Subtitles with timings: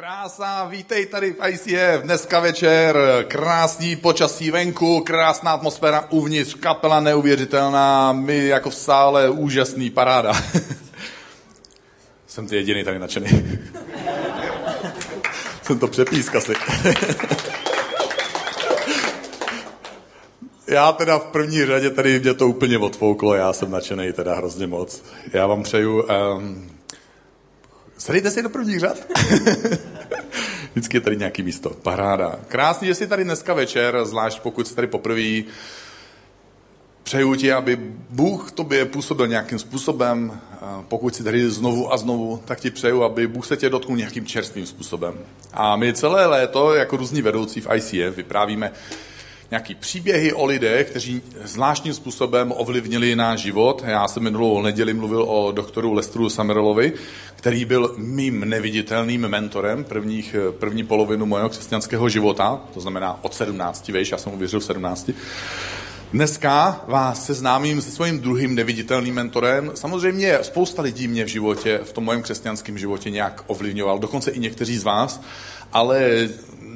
[0.00, 8.12] Krása, vítej tady v ICF, dneska večer, krásný počasí venku, krásná atmosféra uvnitř, kapela neuvěřitelná,
[8.12, 10.32] my jako v sále, úžasný, paráda.
[12.26, 13.28] Jsem ty jediný tady nadšený.
[15.62, 16.52] Jsem to přepísk asi.
[20.66, 24.66] Já teda v první řadě tady mě to úplně odfouklo, já jsem nadšený teda hrozně
[24.66, 25.02] moc.
[25.32, 26.79] Já vám přeju um,
[28.00, 28.96] Sedejte si do prvních řad.
[30.72, 31.70] Vždycky je tady nějaký místo.
[31.70, 32.38] Paráda.
[32.48, 35.42] Krásný, že jsi tady dneska večer, zvlášť pokud jsi tady poprvé.
[37.02, 37.76] Přeju ti, aby
[38.10, 40.40] Bůh tobě působil nějakým způsobem.
[40.88, 44.26] Pokud jsi tady znovu a znovu, tak ti přeju, aby Bůh se tě dotknul nějakým
[44.26, 45.14] čerstvým způsobem.
[45.52, 48.72] A my celé léto, jako různí vedoucí v ICF, vyprávíme
[49.50, 53.84] nějaký příběhy o lidech, kteří zvláštním způsobem ovlivnili náš život.
[53.86, 56.92] Já jsem minulou neděli mluvil o doktoru Lestru Samerelovi,
[57.36, 63.88] který byl mým neviditelným mentorem prvních, první polovinu mého křesťanského života, to znamená od 17,
[63.88, 65.10] vejš, já jsem uvěřil v 17.
[66.12, 69.70] Dneska vás seznámím se svým druhým neviditelným mentorem.
[69.74, 74.38] Samozřejmě spousta lidí mě v životě, v tom mojem křesťanském životě nějak ovlivňoval, dokonce i
[74.38, 75.20] někteří z vás,
[75.72, 76.28] ale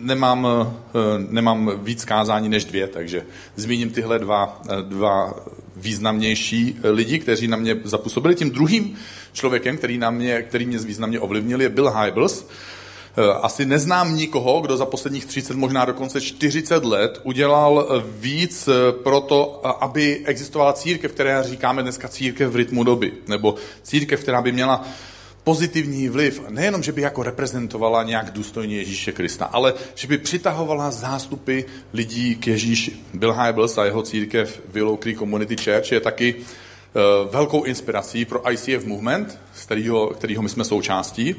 [0.05, 5.35] nemám, eh, nemám víc kázání než dvě, takže zmíním tyhle dva, eh, dva
[5.77, 8.35] významnější lidi, kteří na mě zapůsobili.
[8.35, 8.97] Tím druhým
[9.33, 12.47] člověkem, který, na mě, který mě významně ovlivnil, je Bill Hybels.
[13.17, 18.69] Eh, asi neznám nikoho, kdo za posledních 30, možná dokonce 40 let udělal víc
[19.03, 24.43] pro to, aby existovala církev, která říkáme dneska církev v rytmu doby, nebo církev, která
[24.43, 24.85] by měla
[25.45, 30.91] pozitivní vliv, nejenom, že by jako reprezentovala nějak důstojně Ježíše Krista, ale že by přitahovala
[30.91, 31.61] zástupy
[31.93, 32.97] lidí k Ježíši.
[33.15, 38.53] Bill Hybels a jeho církev Willow Creek Community Church je taky uh, velkou inspirací pro
[38.53, 41.37] ICF Movement, z kterého, kterého my jsme součástí,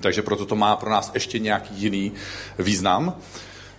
[0.00, 2.12] takže proto to má pro nás ještě nějaký jiný
[2.58, 3.14] význam.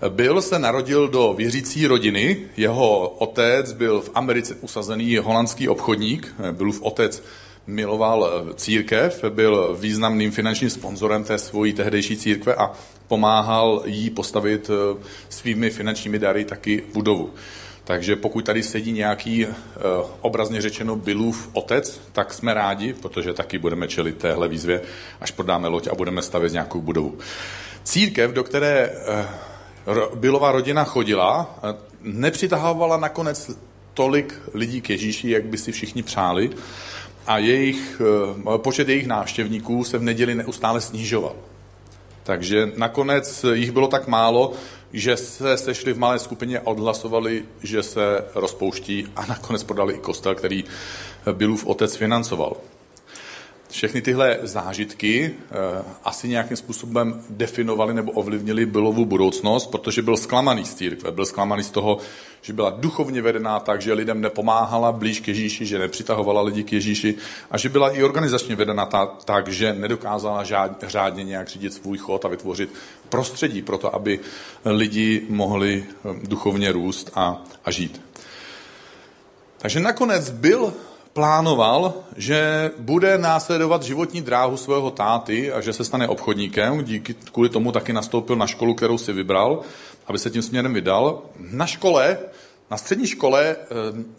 [0.09, 6.35] Bill se narodil do věřící rodiny, jeho otec byl v Americe usazený holandský obchodník,
[6.71, 7.23] v otec
[7.67, 12.71] miloval eh, církev, byl významným finančním sponzorem té svojí tehdejší církve a
[13.07, 17.33] pomáhal jí postavit eh, svými finančními dary taky budovu.
[17.83, 19.49] Takže pokud tady sedí nějaký eh,
[20.21, 24.81] obrazně řečeno Billův otec, tak jsme rádi, protože taky budeme čelit téhle výzvě,
[25.21, 27.17] až prodáme loď a budeme stavět nějakou budovu.
[27.83, 28.91] Církev, do které
[30.15, 31.59] Billová rodina chodila,
[32.01, 33.51] nepřitahovala nakonec
[33.93, 36.49] tolik lidí k Ježíši, jak by si všichni přáli,
[37.27, 38.01] a jejich,
[38.55, 41.35] eh, počet jejich návštěvníků se v neděli neustále snižoval.
[42.23, 44.53] Takže nakonec jich bylo tak málo,
[44.93, 49.99] že se sešli v malé skupině a odhlasovali, že se rozpouští a nakonec podali i
[49.99, 50.63] kostel, který
[51.33, 52.55] Billův otec financoval.
[53.69, 60.65] Všechny tyhle zážitky eh, asi nějakým způsobem definovali nebo ovlivnili Billovu budoucnost, protože byl zklamaný
[60.65, 61.97] z církve, byl zklamaný z toho,
[62.41, 66.73] že byla duchovně vedená tak, že lidem nepomáhala blíž k Ježíši, že nepřitahovala lidi k
[66.73, 67.15] Ježíši
[67.51, 68.85] a že byla i organizačně vedena
[69.25, 70.43] tak, že nedokázala
[70.87, 72.73] řádně nějak řídit svůj chod a vytvořit
[73.09, 74.19] prostředí pro to, aby
[74.65, 78.01] lidi mohli eh, duchovně růst a, a žít.
[79.57, 80.73] Takže nakonec byl
[81.17, 86.83] plánoval, že bude následovat životní dráhu svého táty a že se stane obchodníkem.
[86.83, 89.61] Díky, kvůli tomu taky nastoupil na školu, kterou si vybral,
[90.07, 91.21] aby se tím směrem vydal.
[91.39, 92.17] Na škole,
[92.71, 93.65] na střední škole eh,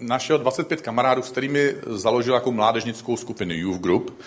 [0.01, 4.21] našel 25 kamarádů, s kterými založil jako mládežnickou skupinu Youth Group.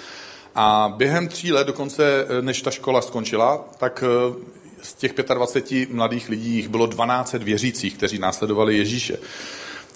[0.56, 4.36] A během tří let, dokonce eh, než ta škola skončila, tak eh,
[4.82, 9.18] z těch 25 mladých lidí jich bylo 12 věřících, kteří následovali Ježíše.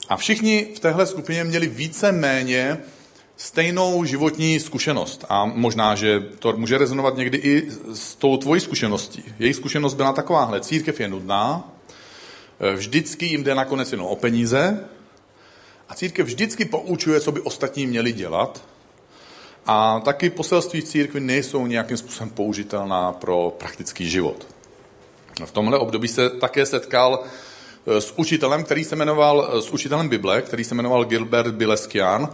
[0.10, 2.78] A všichni v téhle skupině měli více méně
[3.38, 5.26] stejnou životní zkušenost.
[5.30, 9.24] A možná, že to může rezonovat někdy i s tou tvojí zkušeností.
[9.40, 10.62] Jejich zkušenost byla takováhle.
[10.62, 11.72] Církev je nudná,
[12.76, 14.80] vždycky jim jde nakonec jenom o peníze
[15.90, 18.64] a církev vždycky poučuje, co by ostatní měli dělat.
[19.66, 24.48] A taky poselství v církvi nejsou nějakým způsobem použitelná pro praktický život.
[25.46, 27.30] V tomhle období se také setkal Eh,
[27.88, 32.30] s učitelem, který se jmenoval, eh, s učitelem Bible, který se jmenoval Gilbert Bileskian,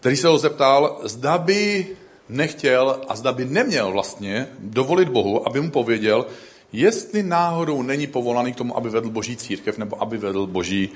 [0.00, 1.86] který se ho zeptal, zda by
[2.28, 6.26] nechtěl a zda by neměl vlastně dovolit Bohu, aby mu pověděl,
[6.72, 10.88] jestli náhodou není povolaný k tomu, aby vedl boží církev nebo aby vedl boží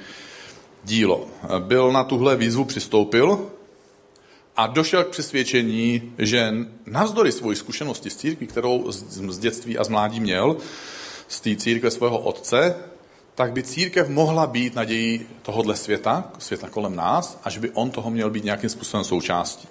[0.85, 1.27] dílo.
[1.45, 3.51] Eh, byl na tuhle výzvu přistoupil
[4.57, 6.55] a došel k přesvědčení, že
[6.87, 10.57] navzdory svoji zkušenosti z církví, kterou z dětství a z mládí měl,
[11.29, 12.75] z té církve svého otce,
[13.35, 18.11] tak by církev mohla být nadějí tohohle světa, světa kolem nás, až by on toho
[18.11, 19.69] měl být nějakým způsobem součástí.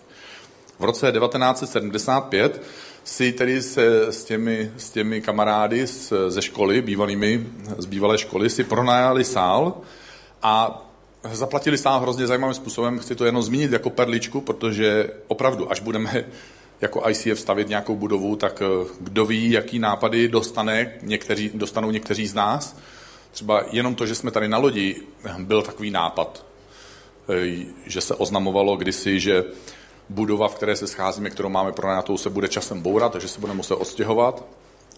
[0.79, 2.61] V roce 1975
[3.03, 7.47] si tedy se, s, těmi, s těmi kamarády z, ze školy, bývalými,
[7.77, 9.73] z bývalé školy, si pronajali sál
[10.41, 10.85] a
[11.31, 12.99] zaplatili sál hrozně zajímavým způsobem.
[12.99, 16.25] Chci to jenom zmínit jako perličku, protože opravdu, až budeme
[16.81, 22.27] jako ICF stavit nějakou budovu, tak eh, kdo ví, jaký nápady dostane někteří, dostanou někteří
[22.27, 22.77] z nás.
[23.31, 24.95] Třeba jenom to, že jsme tady na lodi,
[25.39, 26.45] byl takový nápad,
[27.30, 29.44] eh, že se oznamovalo kdysi, že
[30.10, 33.57] budova, v které se scházíme, kterou máme pronajatou, se bude časem bourat, takže se budeme
[33.57, 34.44] muset odstěhovat.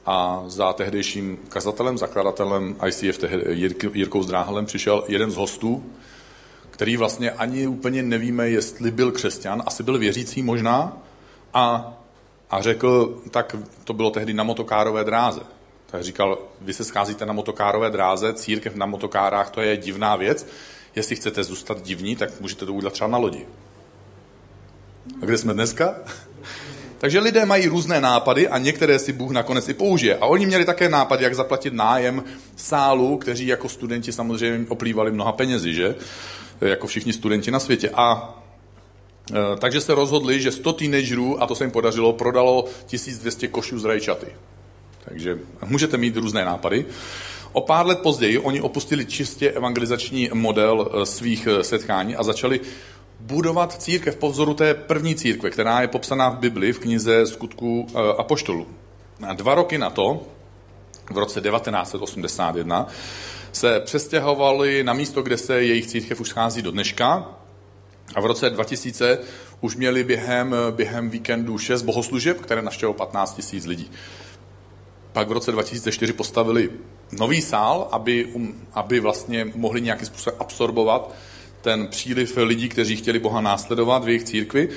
[0.05, 3.23] A za tehdejším kazatelem, zakladatelem ICF,
[3.93, 5.83] Jirkou Zdráhalem, přišel jeden z hostů,
[6.69, 10.97] který vlastně ani úplně nevíme, jestli byl křesťan, asi byl věřící možná,
[11.53, 11.93] a,
[12.49, 15.41] a řekl, tak to bylo tehdy na motokárové dráze.
[16.01, 20.47] Říkal, vy se scházíte na motokárové dráze, církev na motokárách, to je divná věc.
[20.95, 23.45] Jestli chcete zůstat divní, tak můžete to udělat třeba na lodi.
[25.21, 25.95] A kde jsme dneska?
[26.97, 30.17] Takže lidé mají různé nápady a některé si Bůh nakonec i použije.
[30.17, 32.23] A oni měli také nápad, jak zaplatit nájem
[32.55, 35.95] sálu, kteří jako studenti samozřejmě oplývali mnoha penězi, že?
[36.61, 37.89] Jako všichni studenti na světě.
[37.93, 38.39] A
[39.31, 43.79] e, takže se rozhodli, že 100 teenagerů, a to se jim podařilo, prodalo 1200 košů
[43.79, 44.27] z rajčaty.
[45.05, 46.85] Takže můžete mít různé nápady.
[47.51, 52.59] O pár let později oni opustili čistě evangelizační model e, svých e, setkání a začali
[53.23, 57.87] budovat církev po vzoru té první církve, která je popsaná v Bibli v knize skutků
[57.89, 58.67] eh, Apoštolů.
[59.27, 60.21] A dva roky na to,
[61.11, 62.87] v roce 1981,
[63.51, 67.29] se přestěhovali na místo, kde se jejich církev už schází do dneška.
[68.15, 69.19] A v roce 2000
[69.61, 73.91] už měli během, během víkendu šest bohoslužeb, které navštěvilo 15 000 lidí.
[75.13, 76.69] Pak v roce 2004 postavili
[77.11, 81.13] nový sál, aby, um, aby vlastně mohli nějakým způsobem absorbovat
[81.61, 84.69] ten příliv lidí, kteří chtěli Boha následovat v jejich církvi.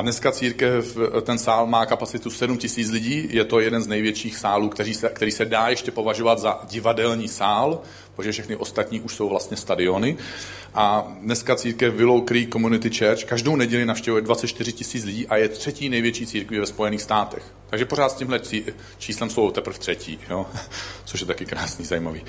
[0.00, 4.36] A dneska církev, ten sál má kapacitu 7 tisíc lidí, je to jeden z největších
[4.36, 7.80] sálů, který se, který se dá ještě považovat za divadelní sál,
[8.16, 10.16] protože všechny ostatní už jsou vlastně stadiony.
[10.74, 15.48] A dneska církev Willow Creek Community Church každou neděli navštěvuje 24 tisíc lidí a je
[15.48, 17.42] třetí největší církví ve Spojených státech.
[17.70, 18.40] Takže pořád s tímhle
[18.98, 20.46] číslem jsou teprve třetí, jo?
[21.04, 22.24] což je taky krásný, zajímavý.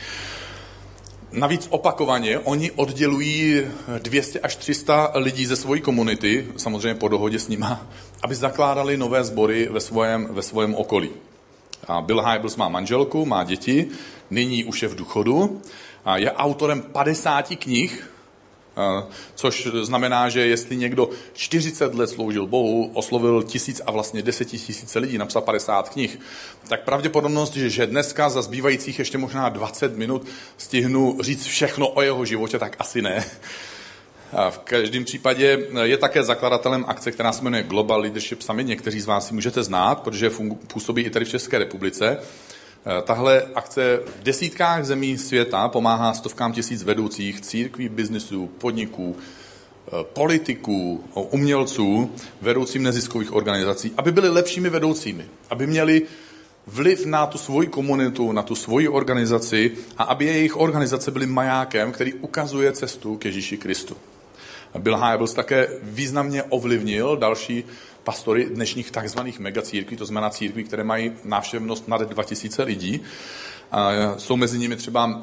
[1.32, 3.62] Navíc opakovaně oni oddělují
[3.98, 7.88] 200 až 300 lidí ze své komunity, samozřejmě po dohodě s nima,
[8.24, 11.10] aby zakládali nové sbory ve svém, ve svém okolí.
[11.88, 13.88] A Bill Hybels má manželku, má děti,
[14.30, 15.62] nyní už je v důchodu,
[16.06, 18.10] a je autorem 50 knih,
[19.36, 25.18] Což znamená, že jestli někdo 40 let sloužil Bohu, oslovil tisíc a vlastně desetitisíce lidí,
[25.18, 26.20] napsal 50 knih,
[26.68, 30.28] tak pravděpodobnost, že dneska za zbývajících ještě možná 20 minut
[30.58, 33.26] stihnu říct všechno o jeho životě, tak asi ne.
[34.50, 38.68] V každém případě je také zakladatelem akce, která se jmenuje Global Leadership Summit.
[38.68, 40.32] Někteří z vás si můžete znát, protože
[40.74, 42.18] působí i tady v České republice.
[42.86, 49.18] Eh, tahle akce v desítkách zemí světa pomáhá stovkám tisíc vedoucích církví, biznisů, podniků,
[49.88, 52.12] eh, politiků, umělců,
[52.42, 56.02] vedoucím neziskových organizací, aby byli lepšími vedoucími, aby měli
[56.68, 61.92] vliv na tu svoji komunitu, na tu svoji organizaci a aby jejich organizace byly majákem,
[61.92, 63.98] který ukazuje cestu k Ježíši Kristu.
[64.80, 67.64] Bill Hybels také významně ovlivnil další
[68.04, 73.02] pastory dnešních takzvaných megacírkví, to znamená církví, které mají návštěvnost nad 2000 lidí.
[74.18, 75.22] Jsou mezi nimi třeba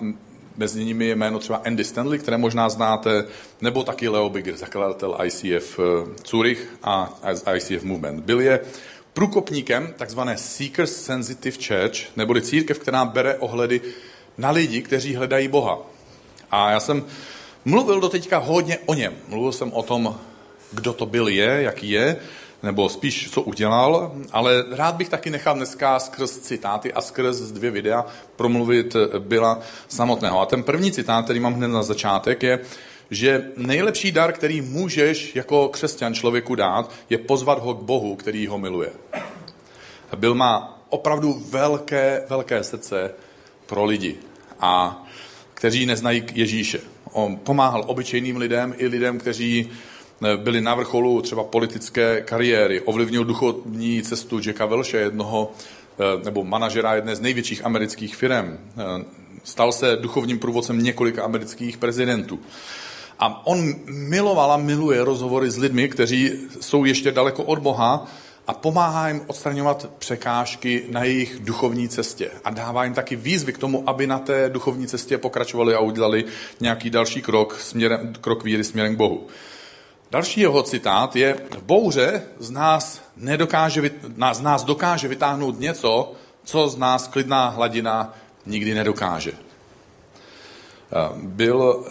[0.58, 3.24] mezi nimi je jméno třeba Andy Stanley, které možná znáte,
[3.60, 5.82] nebo taky Leo Bigger, zakladatel ICF eh,
[6.26, 7.18] Zurich a
[7.54, 8.24] ICF Movement.
[8.24, 8.60] Byl je
[9.12, 13.80] průkopníkem takzvané Seekers Sensitive Church, neboli církev, která bere ohledy
[14.38, 15.78] na lidi, kteří hledají Boha.
[16.50, 17.04] A já jsem
[17.64, 19.14] mluvil do teďka hodně o něm.
[19.28, 20.18] Mluvil jsem o tom,
[20.72, 22.16] kdo to byl je, jaký je,
[22.62, 27.70] nebo spíš co udělal, ale rád bych taky nechal dneska skrz citáty a skrz dvě
[27.70, 30.40] videa promluvit byla samotného.
[30.40, 32.60] A ten první citát, který mám hned na začátek, je,
[33.10, 38.46] že nejlepší dar, který můžeš jako křesťan člověku dát, je pozvat ho k Bohu, který
[38.46, 38.90] ho miluje.
[40.16, 43.14] Byl má opravdu velké, velké srdce
[43.66, 44.16] pro lidi,
[44.60, 45.04] a
[45.54, 46.80] kteří neznají Ježíše.
[47.12, 49.70] On pomáhal obyčejným lidem i lidem, kteří
[50.36, 55.52] byli na vrcholu třeba politické kariéry, ovlivnil duchovní cestu Jacka Welche, jednoho
[55.98, 58.58] eh, nebo manažera jedné z největších amerických firm.
[58.78, 59.04] Eh,
[59.44, 62.40] stal se duchovním průvodcem několika amerických prezidentů.
[63.18, 68.06] A on miloval a miluje rozhovory s lidmi, kteří jsou ještě daleko od Boha
[68.46, 72.30] a pomáhá jim odstraňovat překážky na jejich duchovní cestě.
[72.44, 76.24] A dává jim taky výzvy k tomu, aby na té duchovní cestě pokračovali a udělali
[76.60, 79.26] nějaký další krok, směrem, krok víry směrem k Bohu.
[80.10, 83.90] Další jeho citát je, bouře z nás, nedokáže,
[84.32, 86.12] z nás dokáže vytáhnout něco,
[86.44, 88.14] co z nás klidná hladina
[88.46, 89.32] nikdy nedokáže.
[89.32, 89.36] Eh,
[91.14, 91.86] byl,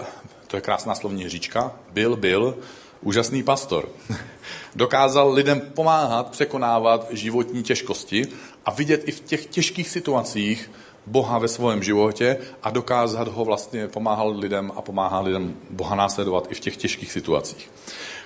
[0.47, 2.57] to je krásná slovní říčka, byl, byl
[3.01, 3.89] úžasný pastor.
[4.75, 8.27] Dokázal lidem pomáhat překonávat životní těžkosti
[8.65, 10.71] a vidět i v těch těžkých situacích
[11.07, 16.47] Boha ve svém životě a dokázat ho vlastně pomáhal lidem a pomáhá lidem Boha následovat
[16.49, 17.71] i v těch těžkých situacích.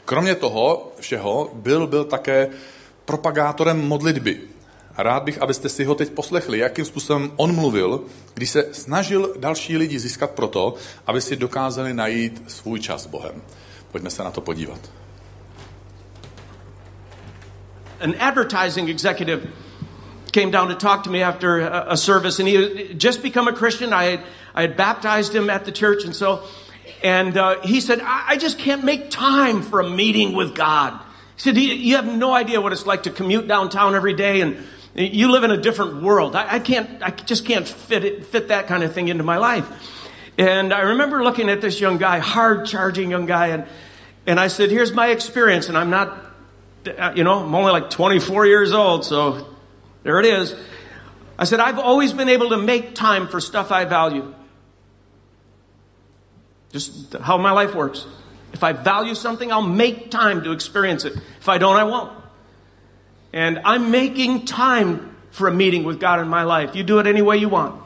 [0.06, 2.50] Kromě toho všeho byl, byl také
[3.06, 4.42] propagátorem modlitby.
[4.98, 8.02] Rád bych, abyste si ho teď poslechli, jakým způsobem on mluvil,
[8.34, 10.74] když se snažil další lidi získat proto,
[11.08, 13.42] aby si dokázali najít svůj čas s Bohem.
[13.92, 14.80] Pojďme se na to podívat.
[18.00, 19.42] An advertising executive
[20.32, 23.54] came down to talk to me after a, service, and he had just become a
[23.54, 23.94] Christian.
[23.94, 24.24] I had,
[24.56, 26.44] I had baptized him at the church, and so,
[27.04, 31.00] and uh, he said, I, I just can't make time for a meeting with God.
[31.36, 34.58] He said, You have no idea what it's like to commute downtown every day and
[34.94, 36.36] you live in a different world.
[36.36, 39.38] I, I, can't, I just can't fit it, fit that kind of thing into my
[39.38, 39.68] life.
[40.38, 43.66] And I remember looking at this young guy, hard charging young guy, and,
[44.26, 45.70] and I said, here's my experience.
[45.70, 46.18] And I'm not,
[47.16, 49.50] you know, I'm only like 24 years old, so
[50.03, 50.55] there it is.
[51.38, 54.34] I said, I've always been able to make time for stuff I value.
[56.72, 58.05] Just how my life works.
[58.53, 61.13] If I value something, I'll make time to experience it.
[61.39, 62.12] If I don't, I won't.
[63.34, 66.75] And I'm making time for a meeting with God in my life.
[66.75, 67.86] You do it any way you want.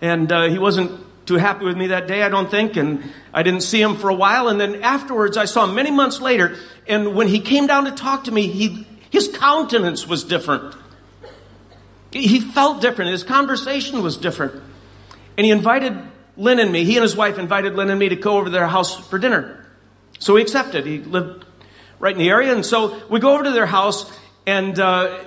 [0.00, 3.42] And uh, he wasn't too happy with me that day, I don't think, and I
[3.44, 4.48] didn't see him for a while.
[4.48, 6.56] And then afterwards, I saw him many months later,
[6.88, 10.74] and when he came down to talk to me, he, his countenance was different.
[12.12, 13.10] He felt different.
[13.10, 14.62] His conversation was different.
[15.36, 15.96] And he invited
[16.36, 18.50] Lynn and me, he and his wife invited Lynn and me to go over to
[18.50, 19.66] their house for dinner.
[20.18, 20.86] So we accepted.
[20.86, 21.44] He lived
[21.98, 22.52] right in the area.
[22.52, 24.10] And so we go over to their house,
[24.46, 25.24] and uh,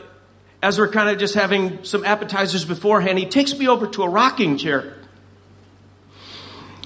[0.61, 4.09] as we're kind of just having some appetizers beforehand, he takes me over to a
[4.09, 4.93] rocking chair.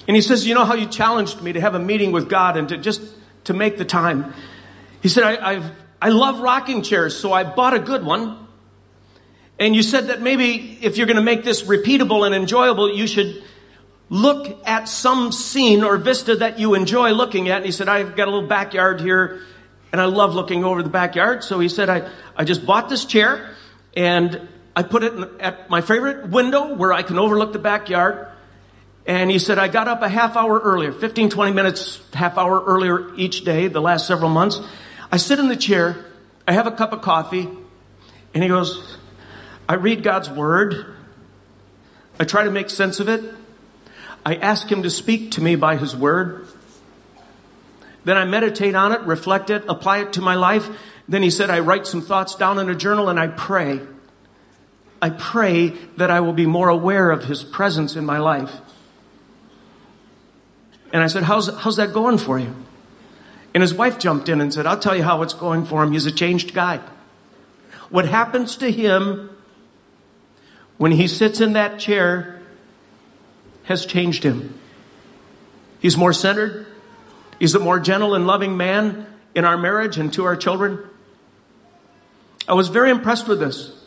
[0.06, 2.56] And he says, You know how you challenged me to have a meeting with God
[2.56, 3.02] and to just
[3.44, 4.34] to make the time?
[5.02, 5.70] He said, I, I've,
[6.02, 8.46] I love rocking chairs, so I bought a good one.
[9.60, 13.06] And you said that maybe if you're going to make this repeatable and enjoyable, you
[13.06, 13.44] should
[14.08, 17.58] look at some scene or vista that you enjoy looking at.
[17.58, 19.42] And he said, I've got a little backyard here
[19.92, 21.44] and I love looking over the backyard.
[21.44, 23.54] So he said, I, I just bought this chair
[23.94, 28.28] and I put it at my favorite window where I can overlook the backyard.
[29.06, 32.64] And he said, I got up a half hour earlier, 15, 20 minutes, half hour
[32.64, 34.58] earlier each day, the last several months.
[35.12, 36.06] I sit in the chair,
[36.48, 37.48] I have a cup of coffee,
[38.32, 38.96] and he goes,
[39.70, 40.84] I read God's word.
[42.18, 43.22] I try to make sense of it.
[44.26, 46.48] I ask him to speak to me by his word.
[48.04, 50.68] Then I meditate on it, reflect it, apply it to my life.
[51.08, 53.78] Then he said, I write some thoughts down in a journal and I pray.
[55.00, 58.52] I pray that I will be more aware of his presence in my life.
[60.92, 62.56] And I said, how's, how's that going for you?
[63.54, 65.92] And his wife jumped in and said, I'll tell you how it's going for him.
[65.92, 66.80] He's a changed guy.
[67.88, 69.30] What happens to him
[70.80, 72.40] when he sits in that chair
[73.64, 74.58] has changed him.
[75.78, 76.66] He's more centered.
[77.38, 80.78] He's a more gentle and loving man in our marriage and to our children.
[82.48, 83.78] I was very impressed with this,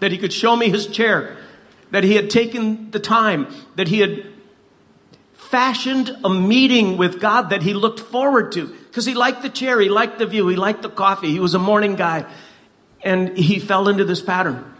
[0.00, 1.38] that he could show me his chair,
[1.90, 4.26] that he had taken the time, that he had
[5.32, 8.66] fashioned a meeting with God that he looked forward to.
[8.66, 11.54] Because he liked the chair, he liked the view, he liked the coffee, he was
[11.54, 12.30] a morning guy.
[13.02, 14.71] And he fell into this pattern.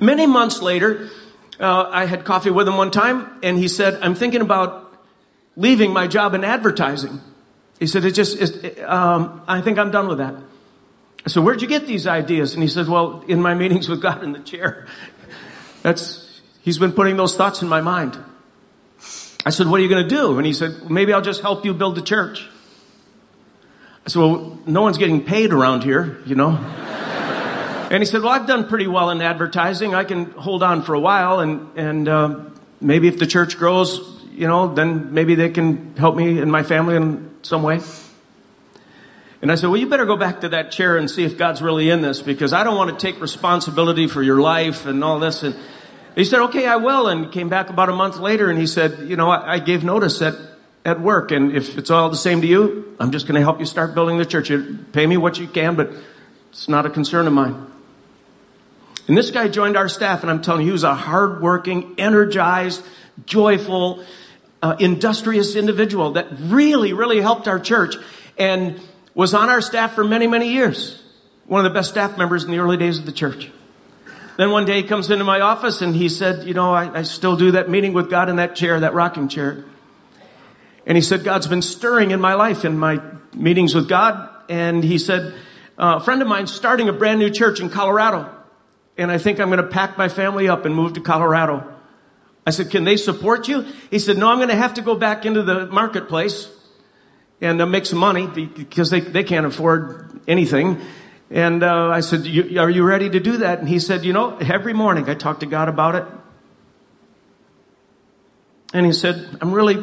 [0.00, 1.10] Many months later,
[1.60, 4.92] uh, I had coffee with him one time, and he said, I'm thinking about
[5.56, 7.20] leaving my job in advertising.
[7.78, 10.34] He said, it just, it, um, I think I'm done with that.
[11.24, 12.54] I said, where'd you get these ideas?
[12.54, 14.86] And he said, well, in my meetings with God in the chair.
[15.82, 18.18] That's, he's been putting those thoughts in my mind.
[19.44, 20.38] I said, what are you going to do?
[20.38, 22.48] And he said, maybe I'll just help you build the church.
[24.06, 26.58] I said, well, no one's getting paid around here, you know.
[27.90, 29.94] And he said, well, I've done pretty well in advertising.
[29.94, 32.40] I can hold on for a while and, and, uh,
[32.80, 34.00] maybe if the church grows,
[34.32, 37.80] you know, then maybe they can help me and my family in some way.
[39.42, 41.62] And I said, well, you better go back to that chair and see if God's
[41.62, 45.18] really in this because I don't want to take responsibility for your life and all
[45.18, 45.42] this.
[45.42, 45.56] And
[46.14, 47.08] he said, okay, I will.
[47.08, 49.82] And came back about a month later and he said, you know, I, I gave
[49.82, 50.34] notice at,
[50.84, 51.30] at work.
[51.30, 53.94] And if it's all the same to you, I'm just going to help you start
[53.94, 54.50] building the church.
[54.50, 55.90] You pay me what you can, but
[56.50, 57.69] it's not a concern of mine.
[59.10, 62.80] And this guy joined our staff and I'm telling you, he was a hardworking, energized,
[63.26, 64.04] joyful,
[64.62, 67.96] uh, industrious individual that really, really helped our church.
[68.38, 68.80] and
[69.16, 71.02] was on our staff for many, many years.
[71.46, 73.50] One of the best staff members in the early days of the church.
[74.36, 77.02] Then one day he comes into my office and he said, you know, I, I
[77.02, 79.64] still do that meeting with God in that chair, that rocking chair.
[80.86, 83.02] And he said, God's been stirring in my life in my
[83.34, 84.30] meetings with God.
[84.48, 85.34] And he said,
[85.76, 88.36] uh, a friend of mine starting a brand new church in Colorado.
[89.00, 91.66] And I think I'm going to pack my family up and move to Colorado.
[92.46, 93.62] I said, can they support you?
[93.90, 96.50] He said, no, I'm going to have to go back into the marketplace
[97.40, 100.82] and uh, make some money because they, they can't afford anything.
[101.30, 102.26] And uh, I said,
[102.58, 103.60] are you ready to do that?
[103.60, 106.04] And he said, you know, every morning I talk to God about it.
[108.74, 109.82] And he said, I'm really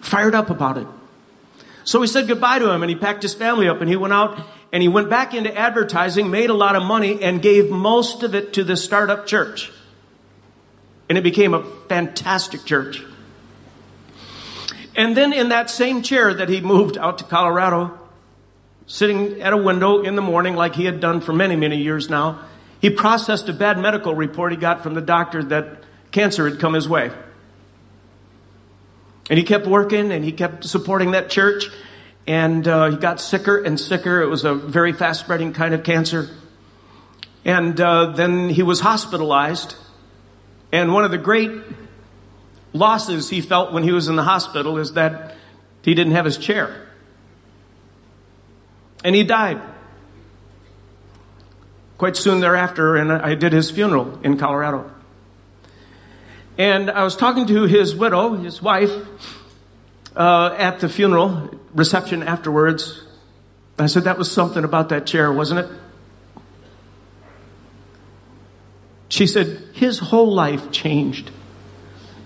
[0.00, 0.88] fired up about it.
[1.84, 4.12] So we said goodbye to him and he packed his family up and he went
[4.12, 8.22] out and he went back into advertising, made a lot of money and gave most
[8.22, 9.72] of it to the startup church.
[11.08, 13.02] And it became a fantastic church.
[14.96, 17.98] And then in that same chair that he moved out to Colorado,
[18.86, 22.08] sitting at a window in the morning like he had done for many, many years
[22.08, 22.40] now,
[22.80, 25.82] he processed a bad medical report he got from the doctor that
[26.12, 27.10] cancer had come his way.
[29.28, 31.68] And he kept working and he kept supporting that church.
[32.26, 34.20] And uh, he got sicker and sicker.
[34.20, 36.28] It was a very fast spreading kind of cancer.
[37.44, 39.76] And uh, then he was hospitalized.
[40.72, 41.52] And one of the great
[42.72, 45.36] losses he felt when he was in the hospital is that
[45.82, 46.88] he didn't have his chair.
[49.04, 49.60] And he died
[51.98, 54.90] quite soon thereafter, and I did his funeral in Colorado.
[56.58, 58.90] And I was talking to his widow, his wife,
[60.16, 63.04] uh, at the funeral reception afterwards.
[63.78, 65.70] I said, That was something about that chair, wasn't it?
[69.08, 71.30] She said, His whole life changed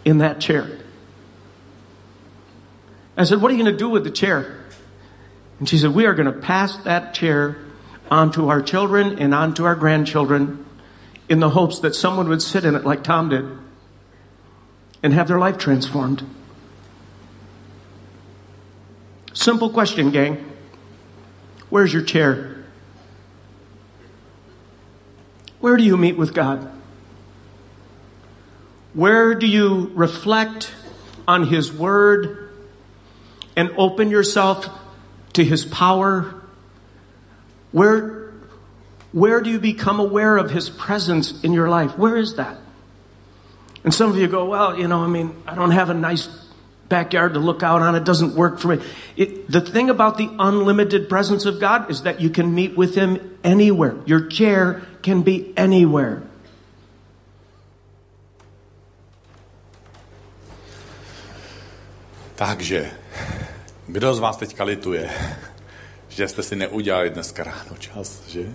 [0.04, 0.78] in that chair.
[3.16, 4.64] I said, What are you going to do with the chair?
[5.58, 7.58] And she said, We are going to pass that chair
[8.10, 10.64] onto our children and onto our grandchildren
[11.28, 13.44] in the hopes that someone would sit in it like Tom did
[15.02, 16.24] and have their life transformed.
[19.32, 20.44] Simple question, gang.
[21.68, 22.64] Where's your chair?
[25.60, 26.70] Where do you meet with God?
[28.92, 30.74] Where do you reflect
[31.28, 32.50] on His Word
[33.54, 34.68] and open yourself
[35.34, 36.34] to His power?
[37.70, 38.32] Where,
[39.12, 41.96] where do you become aware of His presence in your life?
[41.96, 42.58] Where is that?
[43.84, 46.28] And some of you go, well, you know, I mean, I don't have a nice
[46.90, 47.94] backyard to look out on.
[47.94, 48.84] It doesn't work for me.
[49.16, 52.94] It, the thing about the unlimited presence of God is that you can meet with
[52.94, 53.96] Him anywhere.
[54.04, 56.22] Your chair can be anywhere.
[62.36, 62.90] Takže,
[63.86, 65.10] kdo z vás teďka lituje,
[66.08, 68.48] že jste si neudělali dneska ráno čas, že?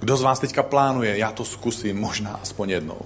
[0.00, 3.00] Kdo z vás teďka plánuje, já to zkusím možná aspoň jednou.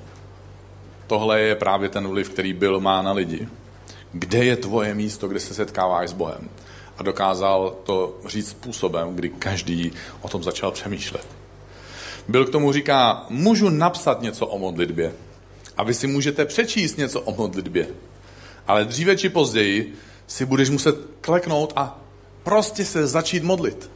[1.07, 3.49] Tohle je právě ten vliv, který byl má na lidi.
[4.19, 6.49] Kde je tvoje místo, kde se setkáváš s Bohem?
[6.99, 11.27] A dokázal to říct způsobem, kdy každý o tom začal přemýšlet.
[12.29, 15.13] Byl k tomu říká, můžu napsat něco o modlitbě.
[15.77, 17.89] A vy si můžete přečíst něco o modlitbě.
[18.67, 19.95] Ale dříve či později
[20.27, 22.01] si budeš muset kleknout a
[22.43, 23.91] prostě se začít modlit.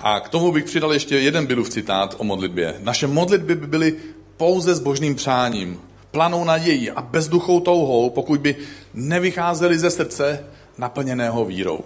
[0.00, 2.74] A k tomu bych přidal ještě jeden Billův citát o modlitbě.
[2.78, 3.96] Naše modlitby by byly
[4.36, 5.80] pouze s božným přáním,
[6.14, 8.56] planou nadějí a bezduchou touhou, pokud by
[8.94, 10.46] nevycházely ze srdce
[10.78, 11.80] naplněného vírou.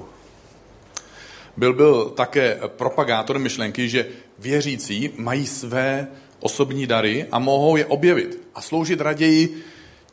[1.56, 4.06] Byl byl také propagátor myšlenky, že
[4.38, 6.06] věřící mají své
[6.40, 9.62] osobní dary a mohou je objevit a sloužit raději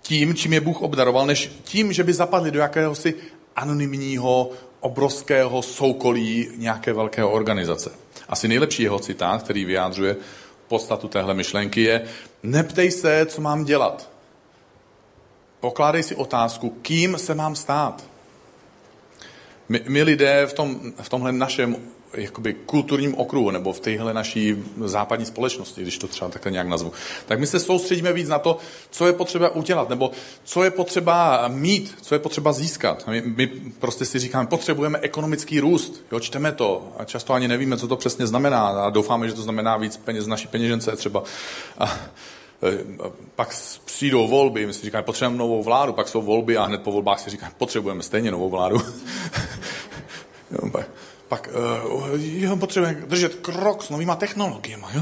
[0.02, 3.14] tím, čím je Bůh obdaroval, než tím, že by zapadli do jakéhosi
[3.56, 7.92] anonymního, obrovského soukolí nějaké velké organizace.
[8.30, 10.16] Asi nejlepší jeho citát, který vyjádřuje
[10.68, 12.02] podstatu téhle myšlenky, je
[12.46, 14.10] neptej se, co mám dělat.
[15.60, 18.04] Pokládej si otázku, kým se mám stát.
[19.70, 21.76] My, my lidé v, tom, v tomhle našem
[22.18, 26.92] jakoby kulturním okruhu nebo v téhle naší západní společnosti, když to třeba takhle nějak nazvu,
[27.26, 28.58] tak my se soustředíme víc na to,
[28.90, 30.12] co je potřeba udělat, nebo
[30.44, 33.08] co je potřeba mít, co je potřeba získat.
[33.08, 33.48] My, my
[33.80, 37.96] prostě si říkáme, potřebujeme ekonomický růst, jo, čteme to a často ani nevíme, co to
[37.96, 41.24] přesně znamená a doufáme, že to znamená víc peněz z naší peněžence třeba.
[41.78, 41.98] A,
[43.36, 46.92] pak přijdou volby, my si říkáme, potřebujeme novou vládu, pak jsou volby a hned po
[46.92, 48.78] volbách si říkáme, potřebujeme stejně novou vládu.
[50.52, 50.72] jo,
[51.28, 51.50] pak
[52.50, 54.86] uh, potřebujeme držet krok s novýma technologiemi.
[54.94, 55.02] Jo?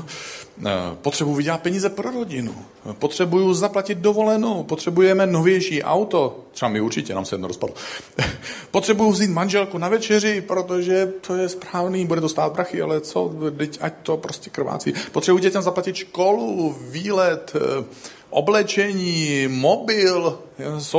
[0.57, 0.65] Uh,
[1.01, 2.55] potřebuji vydělat peníze pro rodinu.
[2.93, 4.63] Potřebuju zaplatit dovolenou.
[4.63, 6.39] Potřebujeme novější auto.
[6.51, 7.75] Třeba mi určitě, nám se jedno rozpadlo.
[8.71, 13.33] Potřebuju vzít manželku na večeři, protože to je správný, bude to stát prachy, ale co,
[13.57, 14.93] teď ať to prostě krvácí.
[15.11, 17.85] Potřebuji dětem zaplatit školu, výlet, uh,
[18.29, 20.39] oblečení, mobil,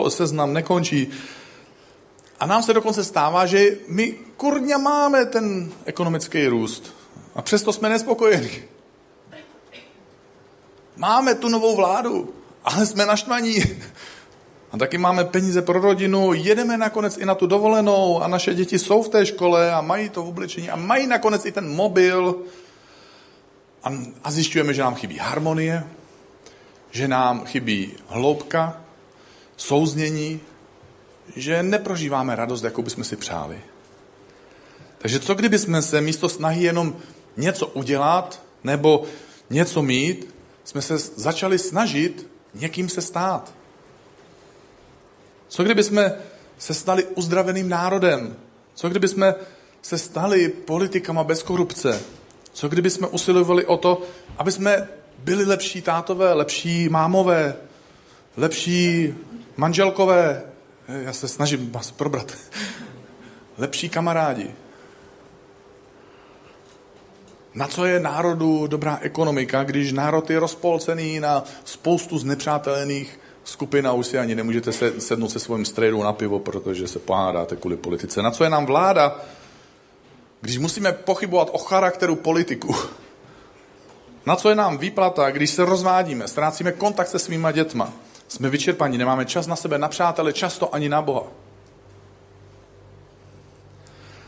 [0.09, 1.11] seznam nekončí.
[2.41, 6.95] A nám se dokonce stává, že my kurňa máme ten ekonomický růst.
[7.35, 8.65] A přesto jsme nespokojeni.
[10.97, 13.63] Máme tu novou vládu, ale jsme naštvaní.
[14.73, 18.79] A taky máme peníze pro rodinu, jedeme nakonec i na tu dovolenou a naše děti
[18.79, 22.37] jsou v té škole a mají to v oblečení a mají nakonec i ten mobil.
[23.83, 23.93] A,
[24.25, 25.85] a zjišťujeme, že nám chybí harmonie,
[26.91, 28.81] že nám chybí hloubka,
[29.57, 30.41] souznění,
[31.37, 33.61] že neprožíváme radost, jakou bychom si přáli.
[34.99, 36.97] Takže co kdyby jsme se místo snahy jenom
[37.37, 39.05] něco udělat nebo
[39.51, 40.35] něco mít,
[40.65, 43.53] jsme se začali snažit někým se stát?
[45.49, 46.13] Co kdyby jsme
[46.59, 48.37] se stali uzdraveným národem?
[48.75, 49.35] Co kdyby jsme
[49.83, 52.01] se stali politikama bez korupce?
[52.53, 54.03] Co kdyby jsme usilovali o to,
[54.39, 57.57] aby jsme byli lepší tátové, lepší mámové,
[58.37, 59.15] lepší
[59.57, 60.43] manželkové,
[60.89, 62.33] já se snažím vás probrat,
[63.59, 64.51] lepší kamarádi.
[67.55, 73.93] Na co je národu dobrá ekonomika, když národ je rozpolcený na spoustu znepřátelených skupin a
[73.93, 78.23] už si ani nemůžete sednout se svým strejdou na pivo, protože se pohádáte kvůli politice.
[78.23, 79.21] Na co je nám vláda,
[80.41, 82.77] když musíme pochybovat o charakteru politiku?
[84.27, 87.93] Na co je nám výplata, když se rozvádíme, ztrácíme kontakt se svýma dětma?
[88.35, 91.23] Jsme vyčerpaní, nemáme čas na sebe, na přátele, často ani na Boha.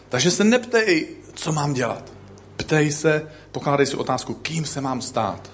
[0.09, 2.13] Takže se neptej, co mám dělat.
[2.57, 5.51] Ptej se, pokládej si otázku, kým se mám stát.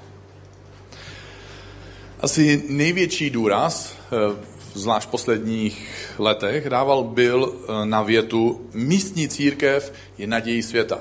[2.20, 4.36] Asi největší důraz, eh,
[4.74, 10.98] zvlášť v posledních letech, dával byl eh, na větu místní církev je nadějí světa.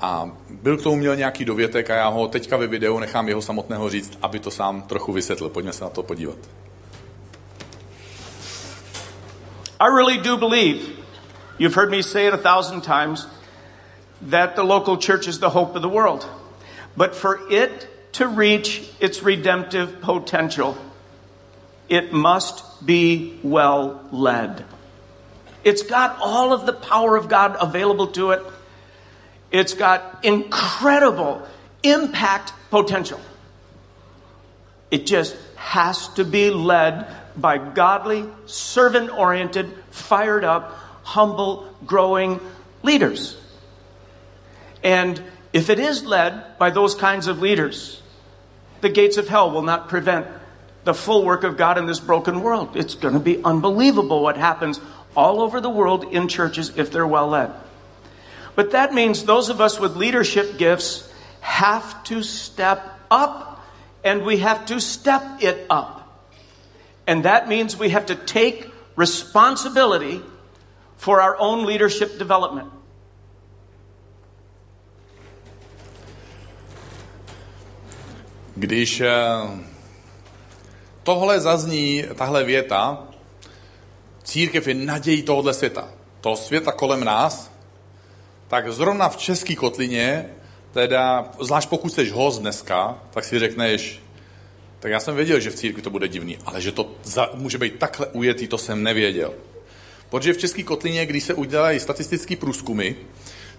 [0.00, 3.42] A byl k tomu měl nějaký dovětek a já ho teďka ve videu nechám jeho
[3.42, 5.50] samotného říct, aby to sám trochu vysvětlil.
[5.50, 6.65] Pojďme se na to podívat.
[9.78, 10.98] I really do believe,
[11.58, 13.26] you've heard me say it a thousand times,
[14.22, 16.26] that the local church is the hope of the world.
[16.96, 20.78] But for it to reach its redemptive potential,
[21.88, 24.64] it must be well led.
[25.62, 28.42] It's got all of the power of God available to it
[29.50, 31.46] it's got incredible
[31.82, 33.20] impact potential.
[34.90, 37.06] It just has to be led
[37.36, 40.72] by godly, servant oriented, fired up,
[41.02, 42.40] humble, growing
[42.82, 43.36] leaders.
[44.82, 45.22] And
[45.52, 48.02] if it is led by those kinds of leaders,
[48.80, 50.26] the gates of hell will not prevent
[50.84, 52.76] the full work of God in this broken world.
[52.76, 54.80] It's going to be unbelievable what happens
[55.16, 57.50] all over the world in churches if they're well led.
[58.54, 63.64] But that means those of us with leadership gifts have to step up
[64.04, 66.05] and we have to step it up.
[67.06, 70.20] And that means we have to take responsibility
[70.96, 72.72] for our own leadership development.
[78.56, 79.10] Když eh,
[81.02, 82.98] tohle zazní, tahle věta,
[84.22, 85.88] církev je nadějí tohohle světa,
[86.20, 87.50] toho světa kolem nás,
[88.48, 90.30] tak zrovna v České kotlině,
[90.72, 94.00] teda, zvlášť pokud jsi host dneska, tak si řekneš,
[94.80, 97.58] tak já jsem věděl, že v církvi to bude divný, ale že to za, může
[97.58, 99.34] být takhle ujetý, to jsem nevěděl.
[100.10, 102.94] Protože v České kotlině, když se udělají statistické průzkumy,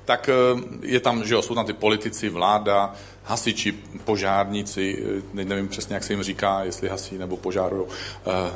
[0.06, 0.34] tak eh,
[0.82, 3.72] je tam, že jo, jsou tam ty politici, vláda, hasiči,
[4.06, 5.04] požárníci,
[5.40, 7.88] eh, nevím přesně, jak se jim říká, jestli hasí nebo požárují.
[8.28, 8.52] Eh,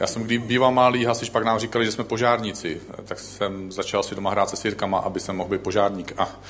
[0.00, 2.80] já jsem, když býval malý hasič, pak nám říkali, že jsme požárníci.
[3.04, 6.12] Tak jsem začal si doma hrát se svěrkama, aby jsem mohl být požárník.
[6.18, 6.40] A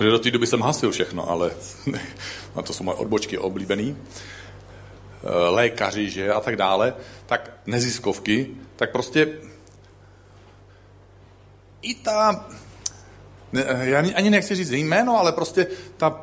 [0.00, 1.50] do té doby jsem hasil všechno, ale
[2.56, 3.96] na to jsou moje odbočky oblíbený.
[5.24, 6.94] Eh, lékaři, že a tak dále.
[7.26, 9.28] Tak neziskovky, tak prostě
[11.82, 12.46] i ta,
[13.82, 16.20] já ani nechci říct jméno, ale prostě ta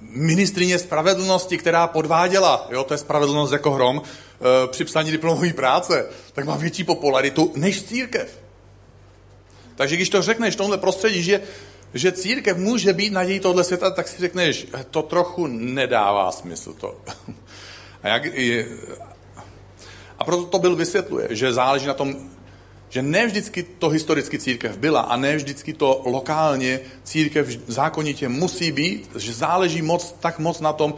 [0.00, 6.06] ministrině spravedlnosti, která podváděla, jo, to je spravedlnost jako hrom, e, při psaní diplomové práce,
[6.32, 8.38] tak má větší popularitu než církev.
[9.74, 11.40] Takže když to řekneš v tomhle prostředí, že,
[11.94, 16.72] že církev může být nadějí tohle světa, tak si řekneš, to trochu nedává smysl.
[16.72, 16.94] To.
[18.02, 18.22] A, jak,
[20.18, 22.30] a proto to byl vysvětluje, že záleží na tom,
[22.88, 28.72] že ne vždycky to historicky církev byla a ne vždycky to lokálně církev zákonitě musí
[28.72, 30.94] být, že záleží moc, tak moc na tom,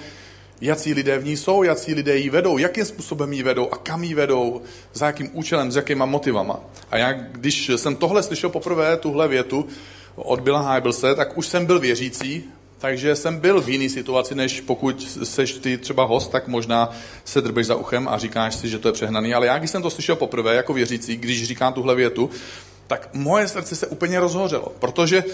[0.60, 4.04] jaký lidé v ní jsou, jaký lidé ji vedou, jakým způsobem ji vedou a kam
[4.04, 6.60] ji vedou, za jakým účelem, s jakýma motivama.
[6.90, 9.66] A já, když jsem tohle slyšel poprvé, tuhle větu
[10.24, 12.44] od Billa Hybelse, tak už jsem byl věřící,
[12.78, 16.90] takže jsem byl v jiný situaci, než pokud seš ty třeba host, tak možná
[17.24, 19.34] se drbeš za uchem a říkáš si, že to je přehnaný.
[19.34, 22.30] Ale já, když jsem to slyšel poprvé jako věřící, když říkám tuhle větu,
[22.86, 25.24] tak moje srdce se úplně rozhořelo, protože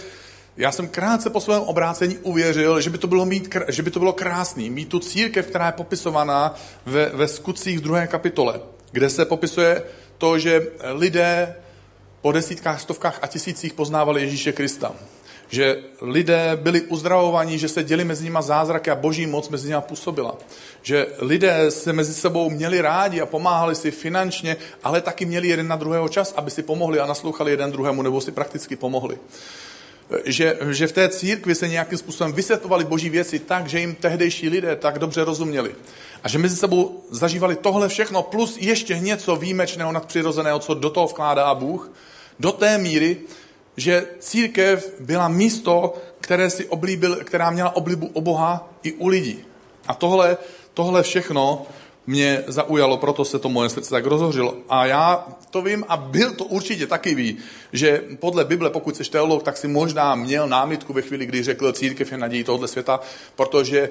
[0.57, 3.99] já jsem krátce po svém obrácení uvěřil, že by to bylo, mít, že by to
[3.99, 6.55] bylo krásný, mít tu církev, která je popisovaná
[6.87, 8.61] ve, ve skutcích v druhé kapitole,
[8.93, 9.83] kde se popisuje
[10.19, 11.55] to, že lidé
[12.27, 14.95] po desítkách, stovkách a tisících poznávali Ježíše Krista
[15.49, 19.81] že lidé byli uzdravovaní, že se děli mezi nimi zázraky a boží moc mezi nimi
[19.81, 20.35] působila.
[20.83, 25.69] Že lidé se mezi sebou měli rádi a pomáhali si finančně, ale taky měli jeden
[25.69, 29.19] na druhého čas, aby si pomohli a naslouchali jeden druhému, nebo si prakticky pomohli.
[30.25, 34.49] Že, že v té církvi se nějakým způsobem vysvětlovali boží věci tak, že jim tehdejší
[34.49, 35.75] lidé tak dobře rozuměli.
[36.23, 41.07] A že mezi sebou zažívali tohle všechno, plus ještě něco výjimečného, nadpřirozeného, co do toho
[41.07, 41.91] vkládá Bůh,
[42.41, 43.17] do té míry,
[43.77, 49.39] že církev byla místo, které si oblíbil, která měla oblibu o Boha i u lidí.
[49.89, 50.37] A tohle,
[50.75, 51.67] tohle všechno
[52.07, 54.57] mě zaujalo, proto se to moje srdce tak rozhořilo.
[54.69, 57.39] A já to vím a byl to určitě taky ví,
[57.73, 61.73] že podle Bible, pokud jsi teolog, tak si možná měl námitku ve chvíli, kdy řekl
[61.73, 63.01] církev je nadějí tohoto světa,
[63.37, 63.91] protože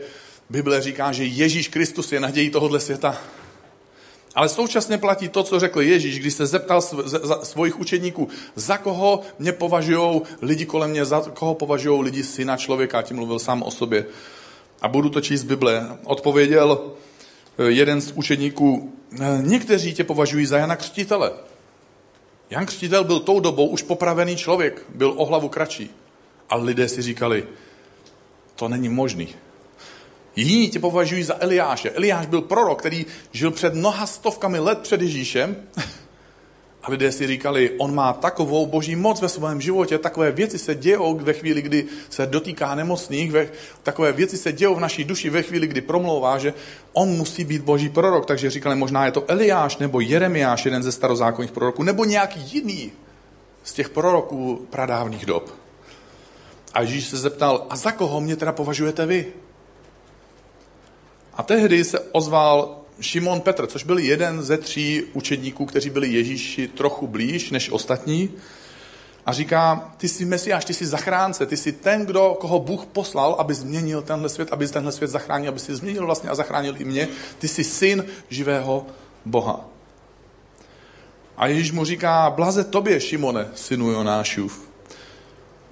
[0.49, 3.17] Bible říká, že Ježíš Kristus je nadějí tohoto světa.
[4.35, 6.81] Ale současně platí to, co řekl Ježíš, když se zeptal
[7.43, 13.01] svojich učeníků, za koho mě považují lidi kolem mě, za koho považují lidi syna člověka,
[13.01, 14.05] tím mluvil sám o sobě.
[14.81, 15.97] A budu to číst z Bible.
[16.03, 16.91] Odpověděl
[17.57, 21.31] eh, jeden z učeníků, eh, někteří tě považují za Jana Křtitele.
[22.49, 25.89] Jan Křtitel byl tou dobou už popravený člověk, byl o hlavu kratší.
[26.49, 27.47] A lidé si říkali,
[28.55, 29.27] to není možný.
[30.35, 31.89] Jiní tě považují za Eliáše.
[31.89, 35.55] Eliáš byl prorok, který žil před mnoha stovkami let před Ježíšem.
[36.83, 40.75] A lidé si říkali, on má takovou boží moc ve svém životě, takové věci se
[40.75, 43.49] dějou ve chvíli, kdy se dotýká nemocných, ve,
[43.83, 46.53] takové věci se dějou v naší duši ve chvíli, kdy promlouvá, že
[46.93, 48.25] on musí být boží prorok.
[48.25, 52.91] Takže říkali, možná je to Eliáš nebo Jeremiáš, jeden ze starozákonních proroků, nebo nějaký jiný
[53.63, 55.53] z těch proroků pradávných dob.
[56.73, 59.25] A Ježíš se zeptal, a za koho mě teda považujete vy?
[61.35, 66.67] A tehdy se ozval Šimon Petr, což byl jeden ze tří učedníků, kteří byli Ježíši
[66.67, 68.29] trochu blíž než ostatní.
[69.25, 73.35] A říká, ty jsi Mesiáš, ty jsi zachránce, ty jsi ten, kdo, koho Bůh poslal,
[73.39, 76.85] aby změnil tenhle svět, aby tenhle svět zachránil, aby si změnil vlastně a zachránil i
[76.85, 77.07] mě.
[77.39, 78.85] Ty jsi syn živého
[79.25, 79.65] Boha.
[81.37, 84.74] A Ježíš mu říká, blaze tobě, Šimone, synu Jonášův.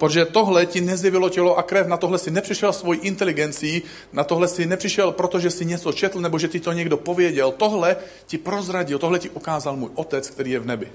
[0.04, 4.48] Protože tohle ti nezjevilo tělo a krev, na tohle si nepřišel svojí inteligencí, na tohle
[4.48, 7.52] si nepřišel, protože si něco četl, nebo že ti to někdo pověděl.
[7.52, 10.92] Tohle ti prozradil, tohle ti ukázal můj otec, který je v nebi.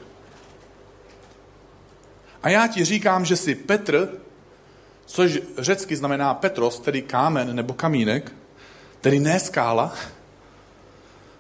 [2.44, 4.10] A já ti říkám, že si Petr,
[5.06, 8.32] což řecky znamená Petros, tedy kámen nebo kamínek,
[9.02, 9.94] tedy ne skála,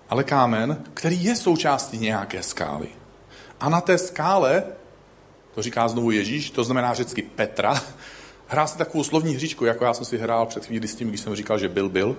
[0.10, 2.88] ale kámen, který je součástí nějaké skály.
[3.60, 4.64] A na té skále
[5.60, 7.84] to říká znovu Ježíš, to znamená řecky Petra.
[8.48, 11.22] Hrá si takovou slovní hříčku, jako já jsem si hrál před chvíli s tím, když
[11.22, 12.16] jsem říkal, že byl, byl.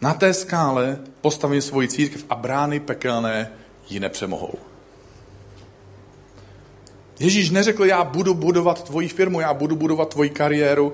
[0.00, 3.50] Na té skále postavím svoji církev a brány pekelné
[3.90, 4.54] ji nepřemohou.
[7.18, 10.92] Ježíš neřekl, já budu budovat tvoji firmu, já budu budovat tvoji kariéru,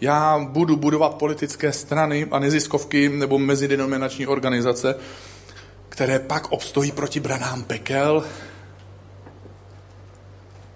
[0.00, 4.94] já budu budovat politické strany a neziskovky nebo mezidenominační organizace,
[5.88, 8.24] které pak obstojí proti branám pekel